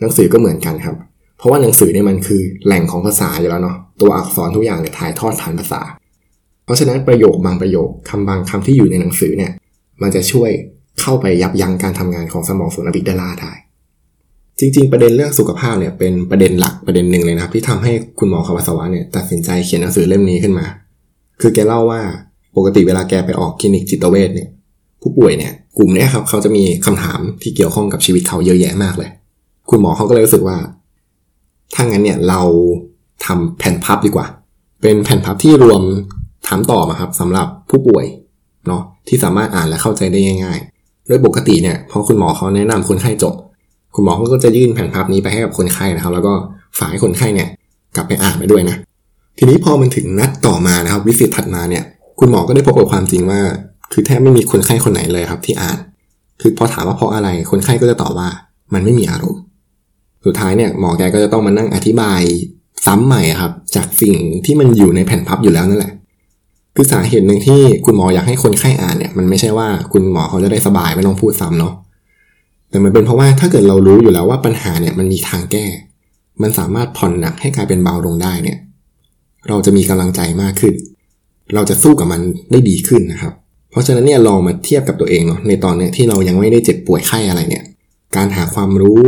[0.00, 0.96] หนังสือก็เหมือนกันครับ
[1.38, 5.80] เพราะว่าหนังสือเนี่ยมันคือแหล่งของภาษาอยู่แล้วเนาะตัวอักษรทุกอย่างเนี่ยถ่ายทอดผ่านภาษา
[6.64, 9.52] เพราะฉะนั้นประโยคบางประโยคคำบางคำที่อยู่ในหนังสือเนี่ย
[10.02, 10.50] มันจะช่วย
[11.00, 13.52] เข้าไปยับยั้งการทำงานของสมองส่วนอบิกดาลาได้
[14.58, 20.66] จริง ๆ ประเด็นเรื่องสุขภาพเนี่ยเป็นประเด็นหลักประเด็นหนึ่งเลยนะครับ ที่ทำให้คุณหมอคาวาสวะเนี่ยตัดสินใจเขียนหนังสือเล่มนี้ขึ้นมา
[21.40, 22.00] คือแกเล่าว่า
[22.56, 24.48] ปกติเวลาแกไปออกคลินิกจิตเวชเนี่ย
[25.00, 29.10] ผู้ป่วยเนี่ย กลุ่มนี้ครับเขาจะมีคำถามที่เกี่ยวข้องกับชีวิตเขาเยอะแยะมากเลย
[29.70, 30.56] คุณหมอเขาก็เลยรู้สึกว่า
[31.74, 32.42] ถ้างั้นเนี่ยเรา
[33.26, 34.26] ทำแผ่นพับดีกว่า
[34.82, 35.82] เป็นแผ่นพับที่รวม
[36.46, 38.04] ถามตอบอะครับสำหรับผู้ป่วย
[38.66, 43.34] เนาะที่สามารถอ่านและเข้าใจได้ง่าย ๆ โดยปกติเนี่ยพอคุณหมอเขาแนะนำคนไข้จบ
[43.94, 46.32] คุณหมอเขาก็จะยื่นแผ่นพับนี้ไปให้กับคนไข้นะครับ แล้วก็
[46.78, 47.48] ฝากให้คนไข้เนี่ย
[47.96, 48.76] กลับไปอ่านไปด้วยนะ
[49.38, 51.84] ทีนี้พอมันถึงนัดต่อมานะครับ วิสิตถัดมาเนี่ย
[52.20, 53.40] คุณหมอก็ได้พบกับความจริงว่า
[53.92, 55.78] คือแทบไม่มีคนไข้คนไหนเลยครับ ที่อ่าน
[56.40, 58.28] คือพอถามว่าเพราะอะไรคนไข้ก็จะตอบว่า
[58.74, 59.40] มันไม่มีอารมณ์
[60.26, 62.20] สุดท้ายเนี่ยหมอแกก็จะต้องมานั่งอธิบาย
[62.86, 65.92] ซ้ำใหม่ครับ จากสิ่งที่มันอยู่ในแผ่นพับอยู่แล้วนั่นแหละ
[66.74, 71.74] คือสาเหตุหนึ่งที่คุณหมออยากให้คนไข้อ่านเนี่ยมันไม่ใช่ว่าคุณหมอเขาจะได้สบายไม่ต้องพูดซ้ำเนาะ
[72.70, 75.66] แต่มันเป็นเพราะว่าถ้าเกิดเรารู้อยู่แล้วว่าปัญหาเนี่ยมันมีทางแก้
[76.42, 78.58] มันสามารถผ่อนหนักให้กลายเป็นเบาลงได้เนี่ย
[79.48, 80.74] เราจะมีกำลังใจมากขึ้น
[81.54, 83.32] เราจะสู้กับมันได้ดีขึ้นนะครับ
[83.70, 87.64] เพราะฉะนั้นเนี่ยลองมาเทียบกับตัวเองเนาะในตอนเนี้ยที่เรายังไม่ได้เจ็บป่วยไข้อะไรเนี่ย
[88.16, 89.02] การหาความรู้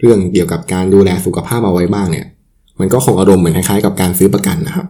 [0.00, 2.26] เรื่องเกี่ยวกับการดูแลสุขภาพเอาไว้บ้างเนี่ย
[2.80, 4.86] มันก็คงอารมณ์เหมือนคล้ายๆกับการซื้อประกันนะครับ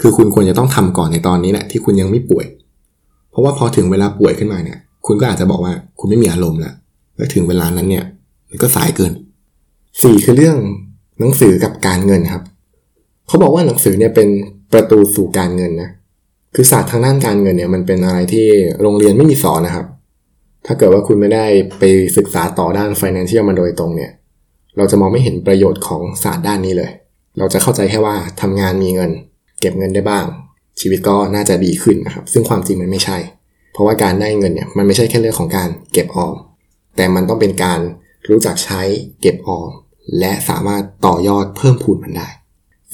[0.00, 2.46] คือคุณควรจะต้องทำก่อนในตอนนี้แหละที่คุณยังไม่ป่วย
[3.30, 6.74] เพราะว่าพอถึงเวลาป่วยขึ้นมาเนี่ย คุณก็อาจจะบอกว่าคุณไม่มีอารมณ์แล้ว
[7.16, 8.04] แล้วถึงเวลานั้นเนี่ย
[8.48, 9.12] มันก็สายเกิน
[10.02, 10.56] สี่คือเรื่อง
[11.20, 12.42] หนังสือกับการเงินครับ
[13.28, 14.28] เขาบอกว่าหนังสือเนี่ยเป็น
[14.72, 15.90] ประตูสู่การเงินนะ
[16.54, 18.46] คือศาสตร์ทางด้านการเงินเนี่ยมันเป็นอะไรที่
[18.80, 19.86] โรงเรียนไม่มีสอนนะครับ
[20.66, 21.44] ถ้าเกิดว่าคุณไม่ได้
[21.78, 21.82] ไป
[22.16, 24.10] ศึกษาต่อด้าน financial มาโดยตรงเนี่ย
[24.76, 26.90] เราจะมองไม่เห็นประโยชน์ของศาสตร์ด้านนี้เลย
[27.38, 29.10] เราจะเข้าใจแค่ว่าทำงานมีเงิน
[29.60, 30.24] เก็บเงินได้บ้าง
[30.80, 33.18] ชีวิตก็น่าจะดีขึ้นนะครับ ซึ่งความจริงมันไม่ใช่
[33.72, 36.34] เพราะว่าการได้เงินเนี่ยมันไม่ใช่แค่เรื่องของการเก็บออม
[36.96, 37.80] แต่มันต้องเป็นการ
[38.30, 38.80] รู้จักใช้
[39.20, 39.70] เก็บออม
[40.18, 42.28] และสามารถต่อยอดเพิ่มพูนมันได้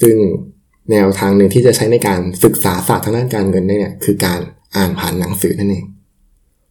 [0.01, 0.15] ซึ่ง
[0.91, 4.39] แนวทางหนึ่งที่จะใช้ในการศึกษาศาสตร์ทางด้านการเงินเนี่ยคือการ
[4.75, 5.85] อ่านผ่านหนังสือนั่นเอง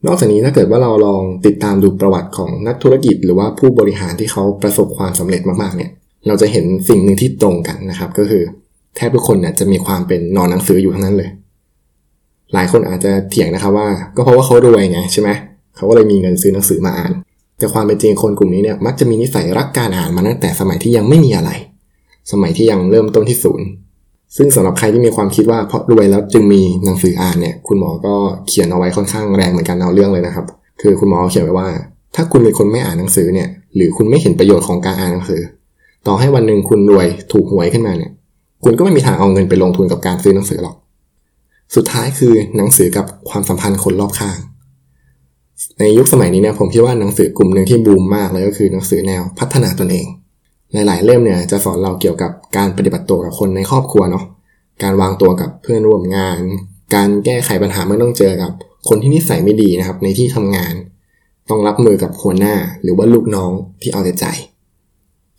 [0.07, 5.91] นอกจากนี้ถ้าเกิดว่าเราลองติดตามดูประวัติของนักธุรกิจ หรือว่าผู้บริหารที่เขาประสบความสำเร็จมากๆเนี่ย
[6.27, 8.43] เราจะเห็นสิ่งหนึ่งที่ตรงกันนะครับ ก็คือ
[8.97, 11.31] แทบทุกคนเนี่ยจะมีความเป็นนอนหนังสืออยู่ทั้งนั้นเลย
[12.55, 15.31] หลายคนอาจจะเถียงนะครับว่า ก็เพราะว่าเขารวยไงใช่ไหม
[15.77, 17.13] เขาก็เลยมีเงินซื้อหนังสือมาอ่าน
[17.59, 21.51] แต่ความเป็นจริงคนกลุ่มนี้เนี่ยมักจะมีนิสัยรักการอ่านมาตั้งแต่สมัยที่ยังไม่มีอะไร
[22.33, 23.67] สมัยที่ยังเริ่มต้นที่ศูนย์
[24.37, 28.15] ซึ่งสำหรับใครที่มีความคิดว่าเพราะรวยแล้วจึงมีหนังสืออ่านเนี่ย คุณหมอก็
[28.49, 30.47] เขียนเอาไว้ค่อนข้างแรงเหมือนกันเอาเรื่องเลยนะครับ
[30.81, 31.69] คือคุณหมอเขียนไว้ว่า
[32.15, 35.43] ถ้าคุณเป็นคนไม่อ่านหนังสือเนี่ย หรือคุณไม่เห็นประโยชน์ของการอ่านหนังสือ
[36.07, 38.11] ต่อให้วันหนึ่งคุณรวยถูกหวยขึ้นมาเนี่ย
[38.68, 40.76] คุณก็ไม่มีทางเอาเงินไปลงทุนกับการซื้อหนังสือหรอก
[41.74, 44.38] สุดท้ายคือหนังสือกับความสัมพันธ์คนรอบข้าง
[45.79, 50.07] ในยุคสมัยนี้เนี่ยผมคิดว่าหนังสือกลุ่มหนึ่งที่บูมมากเลยก็คือหนังสือแนวพัฒนาตนเอง
[50.72, 54.24] หลาย ๆ เล่มเนี่ยจะสอนเราเกี่ยวกับการปฏิบัติตัวกับคนในครอบครัวเนาะ
[54.83, 56.40] การวางตัวกับเพื่อนร่วมงาน
[56.94, 58.50] การแก้ไขปัญหาเมื่อต้องเจอกับ
[58.88, 60.74] คนที่นิสัยไม่ดีนะครับ ในที่ทำงาน
[61.50, 63.50] ต้องรับมือกับหัวหน้าหรือว่าลูกน้อง
[63.83, 64.26] ที่เอาแต่ใจ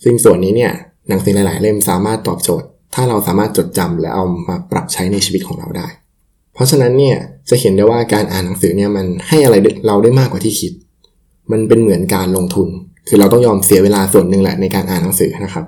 [0.03, 0.71] ซึ่งส่วนนี้เนี่ย
[1.09, 5.87] หนังสือหลาย ๆ เล่มสามารถตอบโจทย์ ถ้าเราสามารถจดจำและเอามาปรับใช้ในชีวิตของเราได้
[6.53, 7.17] เพราะฉะนั้นเนี่ย
[7.49, 9.55] จะเห็นได้ว่าการอ่านหนังสือเนี่ยมันให้อะไร
[9.87, 10.71] เราได้มากกว่าที่คิด
[11.51, 12.67] มันเป็นเหมือนการลงทุน
[13.07, 15.65] คือเราต้องยอมเสียเวลาส่วนหนึ่งแหละในการอ่านหนังสือนะครับ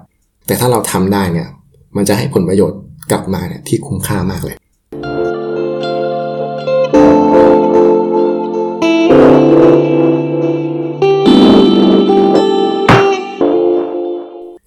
[0.47, 1.47] แต่ถ้าเราทำได้เนี่ย
[1.95, 2.79] มันจะให้ผลประโยชน์
[3.11, 4.55] กลับมาเนี่ยที่คุ้มค่ามากเลย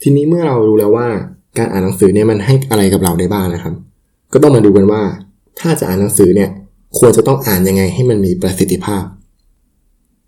[0.03, 1.09] ทีนี้เมื่อเรารู้แล้วว่า
[1.59, 3.75] การอ่านหนังสือเนี่ยมันให้อะไรกับเราได้บ้างนะครับ
[4.33, 5.03] ก็ต้องมาดูกันว่า
[5.61, 6.51] ถ้าจะอ่านหนังสือเนี่ย
[6.99, 9.05] ควรจะต้องอ่านยังไงให้มันมีประสิทธิภาพ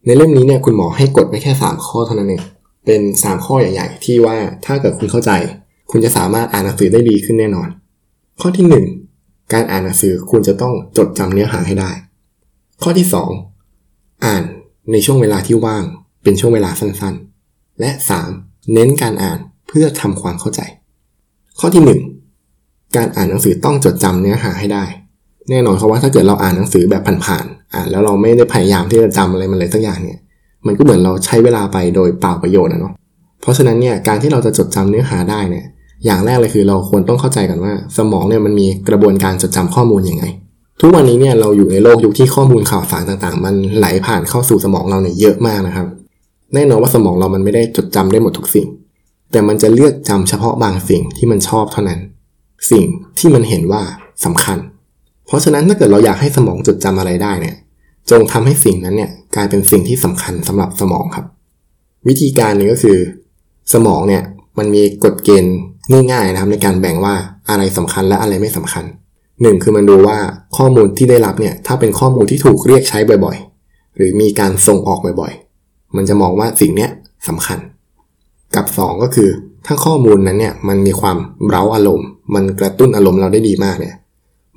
[0.07, 2.43] ในเล่มนี้เนี่ยคุณหมอให้กดไปแค่ 3 ข้อเท่านั้นเอง
[2.87, 5.31] เป็น 3 ข้อใหญ่ๆ ที่ว่าถ้าเกิดคุณเข้าใจ
[5.91, 7.69] คุณจะสามารถอ่านหนังสือได้ดีขึ้นแน่นอน
[8.41, 8.67] ข้อที่
[9.11, 11.91] 1 การอ่านหนังสือคุณจะต้องจดจำเนื้อหาให้ได้
[12.83, 13.07] ข้อที่
[13.65, 14.43] 2 อ่าน
[14.93, 15.85] ในช่วงเวลาที่ว่าง
[16.23, 17.91] เป็นช่วงเวลาสั้นๆ และ
[18.31, 18.73] 3.
[18.73, 20.61] เน้นการอ่านเพื่อทำความเข้าใจ
[21.59, 21.83] ข้อที่
[22.39, 24.85] 1 การอ่านหนังสือต้องจดจำเนื้อหาให้ได้
[25.51, 30.19] แน่นอนเพราะว่าถ้าเกิดเราอ่านหนังสือแบบผ่านๆอ่านแล้วเราไม่ได้พยายามที่จะจำอะไรมันเลยสักอย่างเนี่ย
[30.67, 32.93] มันก็เหมือนเราใช้เวลาไปโดยเปล่าประโยชน์นะเนาะ
[33.43, 35.65] เพราะฉะนั้นเนี่ยการที่เราจะจดจำเนื้อหาได้เนี่ย
[36.05, 40.25] อย่างแรกเลยคือเราควรต้องเข้าใจกันว่า สมองเนี่ยมันมีกระบวนการจดจำข้อมูลยังไง
[40.81, 45.87] ทุกวันนี้เนี่ยเราอยู่ในโลกยุคที่ข้อมูลข่าวสารต่างๆ มันไหลผ่านเข้าสู่สมองเราเนี่ยเยอะมากนะครับ
[46.55, 48.67] แน่นอนว่าสมองเรามันไม่ได้จดจำได้หมดทุกสิ่ง
[49.35, 52.01] แต่มันจะเลือกจำเฉพาะบางสิ่งที่มันชอบเท่านั้น
[52.71, 52.85] สิ่ง
[53.19, 53.83] ที่มันเห็นว่า
[54.25, 54.59] สำคัญ
[55.27, 57.57] เพราะฉะนั้นถ้าเกิดเราอยากให้สมองจดจำอะไรได้เนี่ย
[58.11, 61.27] จงทำให้สิ่งนั้นเนี่ยกลายเป็นสิ่งที่สำคัญสำหรับสมองครับ
[62.09, 62.99] วิธีการนี้ก็คือ
[63.73, 64.23] สมองเนี่ย
[64.59, 65.57] มันมีกฎเกณฑ์
[66.11, 67.15] ง่ายๆนะครับในการแบ่งว่า
[67.51, 68.85] อะไรสำคัญและอะไรไม่สำคัญ
[69.43, 70.17] หนึ่งคือมันดูว่า
[70.57, 76.91] ข้อมูลที่ได้รับเนี่ยถ้าเป็นข้อมูลที่ถูกเรียกใช้บ่อยๆ หรือมีการส่งออกบ่อยๆ มันจะมองว่าสิ่งเนี้ย
[77.29, 77.59] สำคัญ
[78.57, 79.31] กับ 2 ก็คือ
[79.67, 81.17] ถ้าข้อมูลนั้นเนี่ยมันมีความ
[81.49, 83.95] เร้าอารมณ์ มันกระตุ้นอารมณ์เราได้ดีมากเนี่ย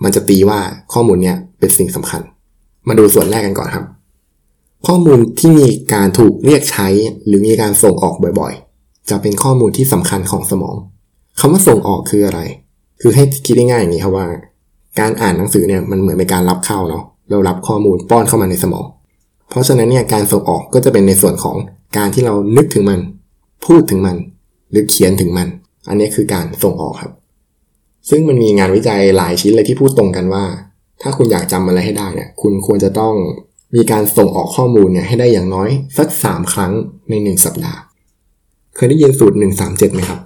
[0.04, 0.60] มันจะตีว่า
[0.94, 2.22] ข้อมูลเนี่ยเป็นสิ่งสำคัญ
[2.88, 3.86] มาดูส่วนแรกกันก่อนครับ
[4.88, 6.88] ข้อมูลที่มีการถูกเรียกใช้
[7.26, 10.76] หรือมีการส่งออกบ่อยๆ จะเป็นข้อมูลที่สำคัญของสมอง
[11.40, 12.42] คำว่าส่งออกคืออะไร
[13.02, 14.28] คือให้คิดง่ายๆอย่างนี้ครับว่า
[15.00, 18.86] การอ่านหนังสือเนี่ยมันเหมือนเป็นการรับเข้าเนาะเรารับข้อมูลป้อนเข้ามาในสมอง
[19.50, 21.56] เพราะฉะนั้นเนี่ยการส่งออกก็จะเป็นในส่วนของ
[21.98, 23.00] การที่เรานึกถึงมัน
[23.66, 24.18] พูดถึงมัน
[24.72, 25.48] หรือเขียนถึงมัน
[25.88, 27.12] อันนี้คือการส่งออกครับ
[28.10, 30.46] ซึ่งมันมีงานวิจัยหลายชิ้นเลยที่พูดตรงกันว่า
[31.02, 33.16] ถ้าคุณอยากจำอะไรให้ได้เนี่ย คุณควรจะต้อง
[33.76, 36.74] มีการส่งออกข้อมูลเนี่ยให้ได้อย่างน้อยสักสามครั้ง
[37.10, 37.80] ในหนึ่งสัปดาห์
[38.76, 40.20] เคยได้ยินสูตรหนึ่งสามเจ็ดไหมครับ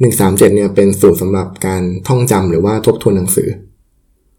[0.00, 3.48] หนึ่งสามเจ็ดเนี่ยเป็นสูตรสำหรับการท่องจำหรือว่าทบทวนหนังสือ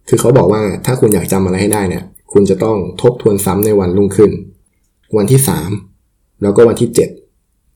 [0.08, 4.32] คือเขาบอกว่าถ้าคุณอยากจำอะไรให้ได้เนี่ย คุณจะต้องทบทวนซ้ำในวันรุ่งขึ้น
[5.18, 5.70] วันที่สาม
[6.42, 7.10] แล้วก็วันที่เจ็ด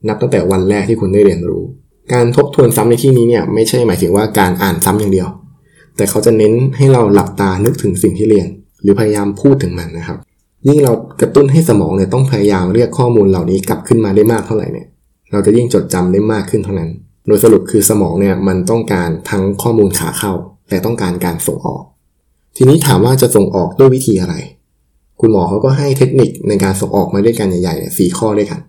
[0.07, 1.63] นับตั้งแต่วันแรกที่คุณได้เรียนรู้
[2.13, 5.27] การทบทวนซ้ำในที่นี้เนี่ยไม่ใช่หมายถึงว่าการอ่านซ้ำอย่างเดียว
[5.95, 8.47] แต่เขาจะเน้นให้เราหลับตานึกถึงสิ่งที่เรียน
[8.81, 10.17] หรือพยายามพูดถึงมันนะครับ
[10.67, 14.87] ยิ่งเรากระตุ้นให้สมองเนี่ยต้องพยายามเรียกข้อมูลเหล่านี้กลับขึ้นมาได้มากเท่าไหร่เนี่ย
[15.31, 16.89] เราจะยิ่งจดจำได้มากขึ้นเท่านั้น
[17.27, 20.33] โดยสรุปคือสมองเนี่ยมันต้องการทั้งข้อมูลขาเข้า
[20.69, 21.83] แต่ต้องการการส่งออก
[22.57, 24.35] ทีนี้ถามว่าจะส่งออกด้วยวิธีอะไร
[25.19, 28.59] คุณหมอเขาก็ให้เทคนิคในการส่งออกมาด้วยกันใหญ่ๆสี่ข้อด้วยกัน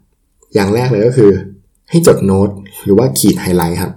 [0.55, 1.31] อย่างแรกเลยก็คือ
[1.91, 2.49] ให้จดโน้ต
[2.85, 3.93] หรือว่าขีดไฮไลท์ครับ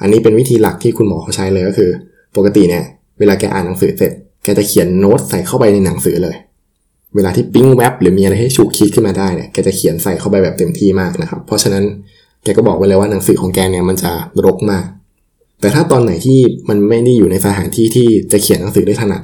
[0.00, 1.90] อันนี้เป็นวิธีหลักที่คุณหมอเขาใช้เลยก็คือ
[2.36, 2.84] ปกติเนี่ย
[3.18, 4.12] เวลาแกอ่านหนังสือเสร็จ
[4.44, 6.36] แกจะเขียนโน้ตใส่เข้าไปในหนังสือเลย
[7.14, 11.84] เวลาที่ปิ้งแว็บหรือมีอะไรให้ฉุกคิดขึ้นมาได้เนี่ยแกจะเขียนใส่เข้าไปแบบเต็มที่มากนะครับ เพราะฉะนั้น
[12.44, 14.12] แกก็บอกไว้เลยว่าหนังสือของแกเนี่ยมันจะ
[14.44, 14.84] รกมาก
[15.60, 19.22] แต่ถ้าตอนไหนที่มันไม่ได้อยู่ในสถานที่ที่จะเขียนหนังสือได้ถนัด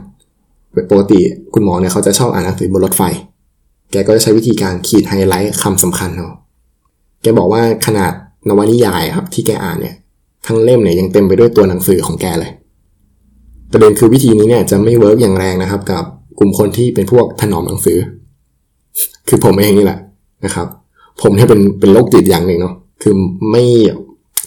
[0.91, 1.21] ปกติ
[1.55, 3.03] คุณหมอเนี่ยเขาจะชอบอ่านหนังสือบนรถไฟ
[3.95, 6.33] แกก็จะใช้วิธีการขีดไฮไลท์คำสำคัญเนาะ
[7.23, 8.13] แกบอกว่าขนาด
[8.49, 9.97] นวนิยายครับที่แกอ่านเนี่ย
[10.47, 12.51] ทั้งเล่มเนี่ยยังเต็มไปด้วยตัวหนังสือของแกเลย
[13.73, 16.05] ประเด็นคือวิธีนี้เนี่ยจะไม่เวิร์กอย่างแรงนะครับ กับ
[16.39, 17.99] กลุ่มคนที่เป็นพวกถนอมหนังสือ
[19.29, 19.99] คือผมเองนี่แหละ
[20.45, 20.67] นะครับ
[21.23, 23.15] ผมเนี่ยเป็นเป็นโรคจิตอย่างหนึ่งเนาะคือ
[23.51, 23.65] ไม่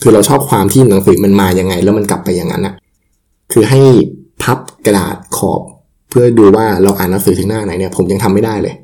[0.01, 2.73] คือเราชอบความที่หนังสือมันมาอยังไง แล้วมันกลับไปอย่างนั้นอะ
[3.51, 3.81] คือให้
[4.43, 5.61] พับกระดาษขอบ
[6.09, 8.75] เพื่อดูว่าเราอ่านหนังสือถึงหน้าไหนเนี่ย ผมยังทำไม่ได้เลย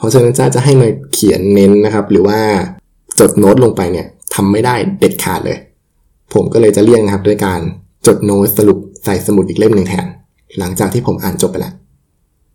[0.00, 2.38] เพราะฉะนั้นจ้าจะให้มาเขียนเน้นนะครับ หรือว่า
[3.20, 5.58] จดโน้ตลงไปเนี่ยทำไม่ได้เด็ดขาดเลย
[6.34, 7.60] ผมก็เลยจะเลี่ยงนะครับด้วยการ
[8.06, 10.06] จดโน้ตสรุปใส่สมุดอีกเล่มหนึ่งแทน
[10.58, 11.74] หลังจากที่ผมอ่านจบไปแล้ว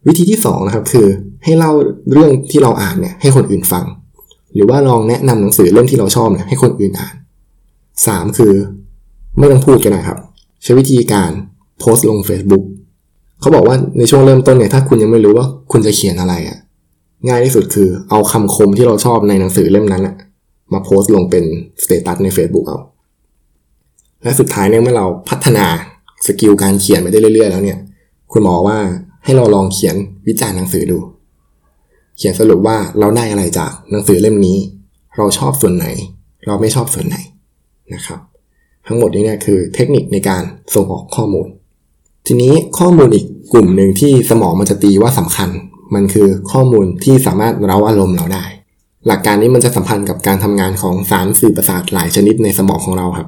[0.08, 1.08] วิธีที่2นะครับคือ
[1.44, 1.72] ให้เล่า
[2.12, 3.86] เรื่องที่เราอ่านเนี่ยให้คนอื่นฟัง
[4.54, 7.16] หรือว่าลองแนะนำหนังสือเล่มที่เราชอบเนี่ยให้คนอื่นอ่าน
[7.76, 8.54] 3 คือ
[9.38, 10.18] ไม่ต้องพูดกันนะครับ
[10.64, 11.32] ใช้วิธีการ
[11.80, 12.64] โพสต์ลง Facebook
[13.40, 16.58] เขาบอกว่าในช่วงเริ่มต้นเนี่ยถ้าคุณยังไม่รู้ว่าคุณจะเขียนอะไรอะ่ะ
[17.28, 20.16] ง่ายที่สุดคือเอาคำคมที่เราชอบในหนังสือเล่มนั้นอะ
[20.74, 21.46] มาโพสต์ลงเป็น
[21.84, 22.80] status ใน Facebook เอา
[24.24, 25.66] และสุดท้ายเนี่ยเมื่อเราพัฒนา
[26.26, 27.80] skill การเขียนไปได้เรื่อย ๆ แล้วเนี่ย
[28.32, 28.78] คุณหมอว่า
[29.24, 29.96] ให้เราลองเขียน
[30.28, 31.00] วิจารณ์หนังสือดู
[32.18, 34.58] เขียนสรุปว่าเราได้อะไรจากหนังสือเล่มนี้
[35.18, 35.88] เราชอบส่วนไหน
[36.48, 37.18] เราไม่ชอบส่วนไหน
[37.94, 38.20] นะครับ
[38.88, 40.44] ทั้งหมดนี้เนี่ยคือเทคนิคในการ
[40.76, 41.48] ส่งออกข้อมูล
[42.28, 45.50] ทีนี้ข้อมูลอีกกลุ่มหนึ่งที่สมองมันจะตีว่าสำคัญ
[45.94, 48.44] มันคือข้อมูลที่สามารถเร้าอารมณ์เราได้
[49.08, 53.28] หลักการนี้มันจะสัมพันธ์กับการทำงานของสารสื่อประสาทหลายชนิดในสมองของเราครับ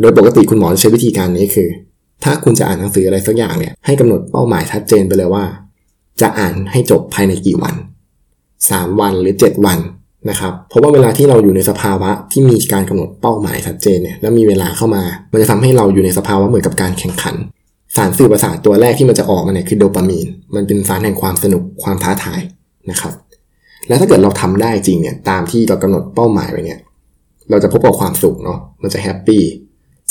[0.00, 1.68] โดยปกติคุณหมอจะใช้วิธีการนี้คือ
[2.24, 5.44] ถ้าคุณจะอ่านหนังสืออะไรสักอย่างเนี่ยให้กำหนดเป้าหมายชัดเจนไปเลยว่า
[6.20, 7.74] จะอ่านให้จบภายในกี่วัน
[8.38, 9.78] 3 วันหรือ 7 วัน
[10.30, 17.34] นะครับ เพราะว่าเวลาที่เราอยู่ในสภาวะที่มีการกำหนดเป้าหมายชัดเจนเนี่ยแล้วมีเวลาเข้ามา มันจะทำให้เราอยู่ในสภาวะเหมือนกับการแข่งขัน
[17.98, 22.40] สารสื่อประสาทตัวแรกที่มันจะออกมาเนี่ยคือโดปามีน มันเป็นสารแห่งความสนุกความท้าทาย
[22.90, 23.12] นะครับ
[23.88, 26.80] แล้วถ้าเกิดเราทำได้จริงเนี่ยตามที่เรากำหนดเป้าหมายไว้เนี่ย
[27.50, 29.42] เราจะพบกับความสุขเนาะมันจะแฮปปี้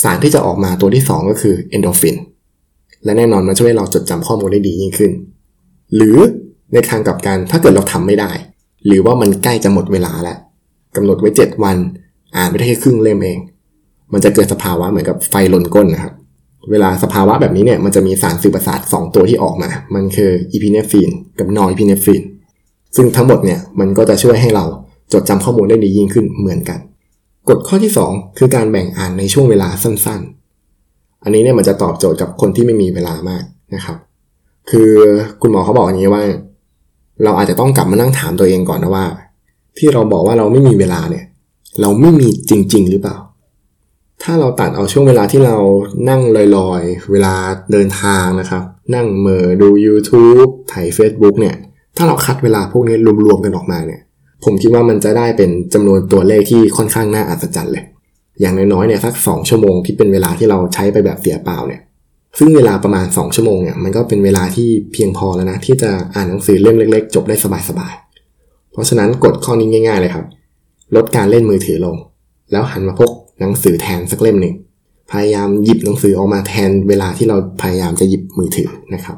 [0.02, 2.16] สารที่จะออกมาตัวที่ 2 ก็คือเอนโดฟิน
[3.04, 5.10] และแน่นอนมันช่วยเราจดจำข้อมูลได้ดียิ่งขึ้น
[5.96, 6.16] หรือ
[6.72, 8.30] ในทางกลับกันถ้าเกิดเราทำไม่ได้
[8.86, 10.38] หรือว่ามันใกล้จะหมดเวลาแล้ว
[10.96, 11.76] กำหนดไว้ 7 วัน
[12.36, 13.38] อ่านไม่ได้แค่ครึ่งเล่มเอง
[14.12, 16.12] มันจะเกิดสภาวะเหมือนกับไฟลนก้นนะครับ
[16.70, 22.22] เวลาสภาวะแบบนี้เนี่ยมันจะมีสารสื่อประสาท2ตัวที่ออกมา มันคืออีพิเนฟรีนกับ norepinephrine
[22.96, 24.64] ซึ่งทั้งหมดเนี่ยมันก็จะช่วยให้เรา
[25.12, 26.78] จดจำข้อมูลได้ดียิ่งขึ้นเหมือนกัน
[27.48, 33.44] กฎข้อที่ 2 คือการแบ่งอ่านในช่วงเวลาสั้นๆ อันนี้เนี่ยมันจะตอบโจทย์กับคนที่ไม่มีเวลามาก
[33.74, 33.96] นะครับ
[34.70, 34.90] คือ
[35.40, 36.22] คุณหมอเขาบอกอย่างนี้ว่า
[37.24, 39.04] เราอาจจะต้องกลับมานั่งถามตัวเองก่อนนะว่า
[39.78, 41.24] ที่เราบอกว่าเราไม่มีเวลาเนี่ย
[41.80, 43.16] เราไม่มีจริง ๆ หรือเปล่า
[44.22, 45.56] ถ้าเราตัดเอาช่วงเวลาที่เรา
[46.08, 46.22] นั่ง
[46.56, 47.34] ลอยๆ เวลา
[47.72, 48.62] เดินทางนะครับ
[48.94, 51.56] นั่งเมอดู YouTube ถ่าย Facebook เนี่ย
[51.96, 54.00] ถ้าเราคัดเวลาพวกนี้รวมๆกันออกมาเนี่ย
[54.44, 57.84] ผมคิดว่ามันจะได้เป็นจำนวนตัวเลขที่ค่อนข้างน่าอัศจรรย์เลย
[58.40, 61.80] อย่างน้อยๆเนี่ยสักสองชั่วโมงที่เป็นเวลาที่เราใช้ไปแบบเสียเปล่าเนี่ย
[62.38, 67.36] ซึ่งเวลาประมาณ 2 ชั่วโมงเนี่ยมันก็เป็นเวลาที่เพียงพอแล้วนะที่จะอ่านหนังสือเล่มเล็ก ๆ จบได้
[67.68, 70.26] สบายๆ เพราะฉะนั้นกฎข้อนี้ง่าย ๆ เลยครับ
[70.96, 71.96] ลดการเล่นมือถือลง
[72.52, 74.54] แล้วหันมาพก หนังสือแทนสักเล่มหนึ่ง
[75.10, 79.16] พยายามหยิบหนังสือออกมาแทนเวลาที่เราพยายามจะหยิบมือถือนะครับ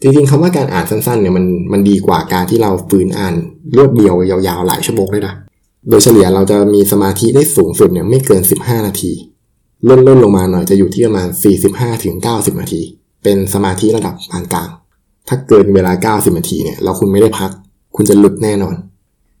[0.00, 3.34] จริงๆคำว่าการอ่านสั้นๆเนี่ยมันมันดีกว่าการที่เราฝืนอ่าน
[3.76, 5.34] รวดเดียวยาวๆหลายชั่วโมงเลยนะ
[5.88, 9.12] โดยเฉลี่ยเราจะมีสมาธิได้สูงสุดเนี่ยไม่เกิน 15 นาที
[9.88, 11.28] ล่นล่นลงมาหน่อยจะอยู่ที่ประมาณ
[11.94, 12.82] 45-90 นาที
[13.22, 14.68] เป็นสมาธิระดับปานกลาง
[15.28, 17.50] ถ้าเกินเวลา 90 นาทีเนี่ยเราคุณไม่ได้พัก
[17.96, 18.74] คุณจะหลุดแน่นอน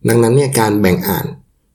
[0.08, 1.24] ดังนั้นเนี่ยการแบ่งอ่าน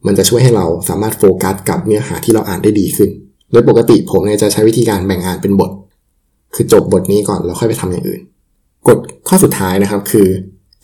[0.06, 3.10] มันจะช่วยให้เราสามารถโฟกัสกับเนื้อหาที่เราอ่านได้ดีขึ้น
[3.52, 5.72] โดยปกติผมเนี่ยจะใช้วิธีการแบ่งอ่านเป็นบท
[6.56, 8.22] คือจบบทนี้ก่อนแล้วค่อยไปทำอย่างอื่น
[8.88, 10.28] กฎข้อสุดท้ายนะครับคือ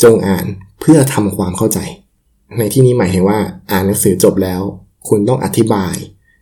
[0.04, 0.46] จงอ่าน
[0.82, 1.80] เพื่อทำความเข้าใจ
[2.58, 3.40] ในที่นี้หมายถึงว่า
[3.72, 4.62] อ่านหนังสือจบแล้ว
[5.08, 5.96] คุณต้องอธิบาย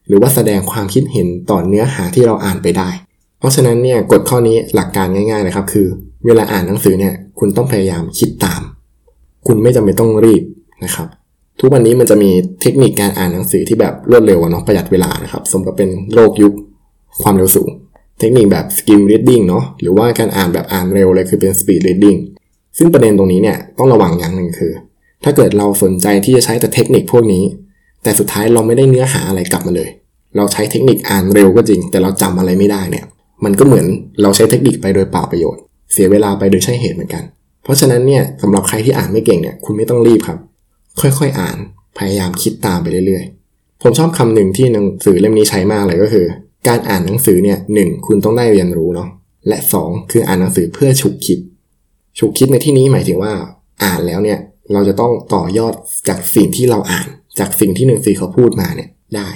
[0.07, 2.89] หรือว่าแสดงความคิดเห็นต่อเนื้อหาที่เราอ่านไปได้
[3.39, 5.87] เพราะฉะนั้นเนี่ยกฎข้อนี้หลักการง่ายๆนะครับคือ
[6.25, 8.61] เวลาอ่านหนังสือเนี่ยคุณต้องพยายามคิดตาม
[9.47, 10.43] คุณไม่จำเป็นต้องรีบ
[10.83, 11.07] นะครับ
[11.59, 12.29] ทุกวันนี้มันจะมี
[12.61, 16.53] เทคนิคการอ่านหนังสือที่แบบรวดเร็วเนาะประหยัดเวลานะครับสมกับเป็นโลกยุค
[17.21, 17.69] ความเร็วสูง
[18.19, 22.19] เทคนิคแบบ skim reading เนาะหรือว่าการอ่านแบบอ่านเร็วเลยคือเป็น speed reading
[22.77, 24.71] ซึ่งประเด็นตรงนี้เนี่ยต้องระวังอย่างหนึ่งคือ
[25.23, 27.43] ถ้าเกิดเราสนใจที่จะใช้แต่เทคนิคพวกนี้
[28.03, 29.89] แต่สุดท้ายเราไม่ได้เนื้อหาอะไรกลับมาเลย
[30.37, 33.05] เราใช้เทคนิคอ่านเร็วก็จริง แต่เราจำอะไรไม่ได้เนี่ย
[33.45, 33.85] มันก็เหมือน
[34.21, 35.61] เราใช้เทคนิคไปโดยเปล่าประโยชน์
[35.93, 37.23] เสียเวลาไปโดยใช่เหตุเหมือนกัน
[37.63, 40.37] เพราะฉะนั้นเนี่ยสำหรับใครที่อ่านไม่เก่งเนี่ยคุณไม่ต้องรีบครับ
[41.01, 41.57] ค่อยๆอ่าน
[41.97, 46.25] พยายามคิดตามไปเรื่อยๆ ผมชอบคำหนึ่งที่หนังสือเล่มนี้ใช้มากเลยก็คือ
[46.67, 49.09] การอ่านหนังสือเนี่ยหนึ่งคุณต้องได้เรียนรู้เนาะ
[49.47, 51.39] และ 2 คืออ่านหนังสือเพื่อฉุกคิด
[52.19, 53.33] ฉุกคิดในที่นี้หมายถึงว่า
[53.83, 54.39] อ่านแล้วเนี่ย
[54.73, 55.73] เราจะต้องต่อยอด
[56.07, 57.07] จากสิ่งที่เราอ่าน
[57.39, 59.29] จากสิ่งที่หนึ่งสี่เขาพูดมาเนี่ยได้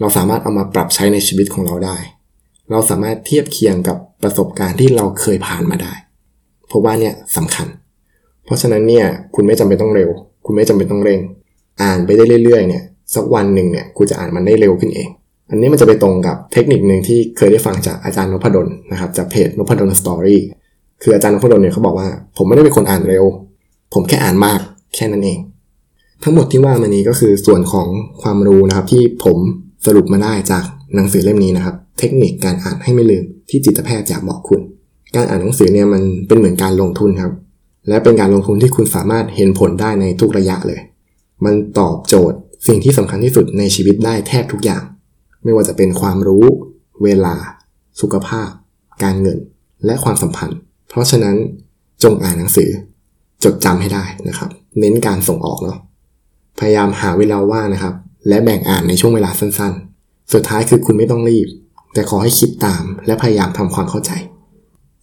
[0.00, 1.96] เราสามารถเอามาปรับใช้ในชีวิตของเราได้
[2.70, 5.92] เราสามารถเทียบเคียงกับประสบการณ์ที่เราเคยผ่านมาได้
[6.66, 7.68] เพราะว่าเนี่ยสำคัญ
[8.44, 10.10] เพราะฉะนั้นเนี่ยคุณไม่จำเป็นต้องเร็ว
[10.44, 11.20] คุณไม่จำเป็นต้องเร่ง
[11.82, 15.08] อ่านไปได้เรื่อยๆเนี่ยสักวันหนึ่งเนี่ยคุณจะอ่านมันได้เร็วขึ้นเอง
[15.50, 20.40] อันนี้มันจะไปตรงกับเทคนิคหนึ่งที่เคยได้ฟังจากอาจารย์นพดลนะครับจากเพจนพดลสตอรี่
[21.02, 23.24] คืออาจารย์นพดลเนี่ยเขาบอกว่า ผมไม่ได้เป็นคนอ่านเร็ว
[23.94, 24.60] ผมแค่อ่านมาก
[24.94, 25.38] แค่นั้นเอง
[26.22, 27.88] ทั้งหมดที่ว่ามานี้ก็คือส่วนของ
[28.22, 29.38] ความรู้นะครับที่ผม
[29.86, 34.60] สรุปมาได้จากหนังสือเล่มนี้นะครับ เทคนิคการอ่านให้ไม่ลืมที่จิตแพทย์อยากบอกคุณ
[35.16, 37.32] การอ่านหนังสือเนี่ยมันเป็นเหมือนการลงทุนครับ
[37.88, 40.80] และเป็นการลงทุนที่คุณสามารถเห็นผลได้ในทุกระยะเลย
[41.44, 44.82] มันตอบโจทย์สิ่งที่สำคัญที่สุดในชีวิตได้แทบทุกอย่าง
[45.44, 46.44] ไม่ว่าจะเป็นความรู้
[47.02, 47.34] เวลา
[48.00, 48.48] สุขภาพ
[49.02, 49.38] การเงิน
[49.86, 51.36] และความสัมพันธ์ เพราะฉะนั้น
[52.02, 52.70] จงอ่านหนังสือ
[53.44, 55.78] จดจำให้ได้นะครับ เน้นการส่งออกเนาะ
[56.58, 57.94] พยายามหาเวลาว่างนะครับ
[58.28, 61.48] และแบ่งอ่านในช่วงเวลาสั้นๆ สุดท้ายคือคุณไม่ต้องรีบ
[61.94, 64.10] แต่ขอให้คิดตามและพยายามทำความเข้าใจ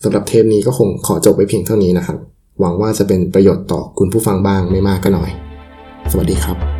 [0.03, 2.17] สำหรับเทปนี้ก็คงขอจบไปเพียงเท่านี้นะครับ
[2.59, 5.29] หวังว่าจะเป็นประโยชน์ต่อคุณผู้ฟังบ้างไม่มากก็น้อย
[6.11, 6.78] สวัสดีครับ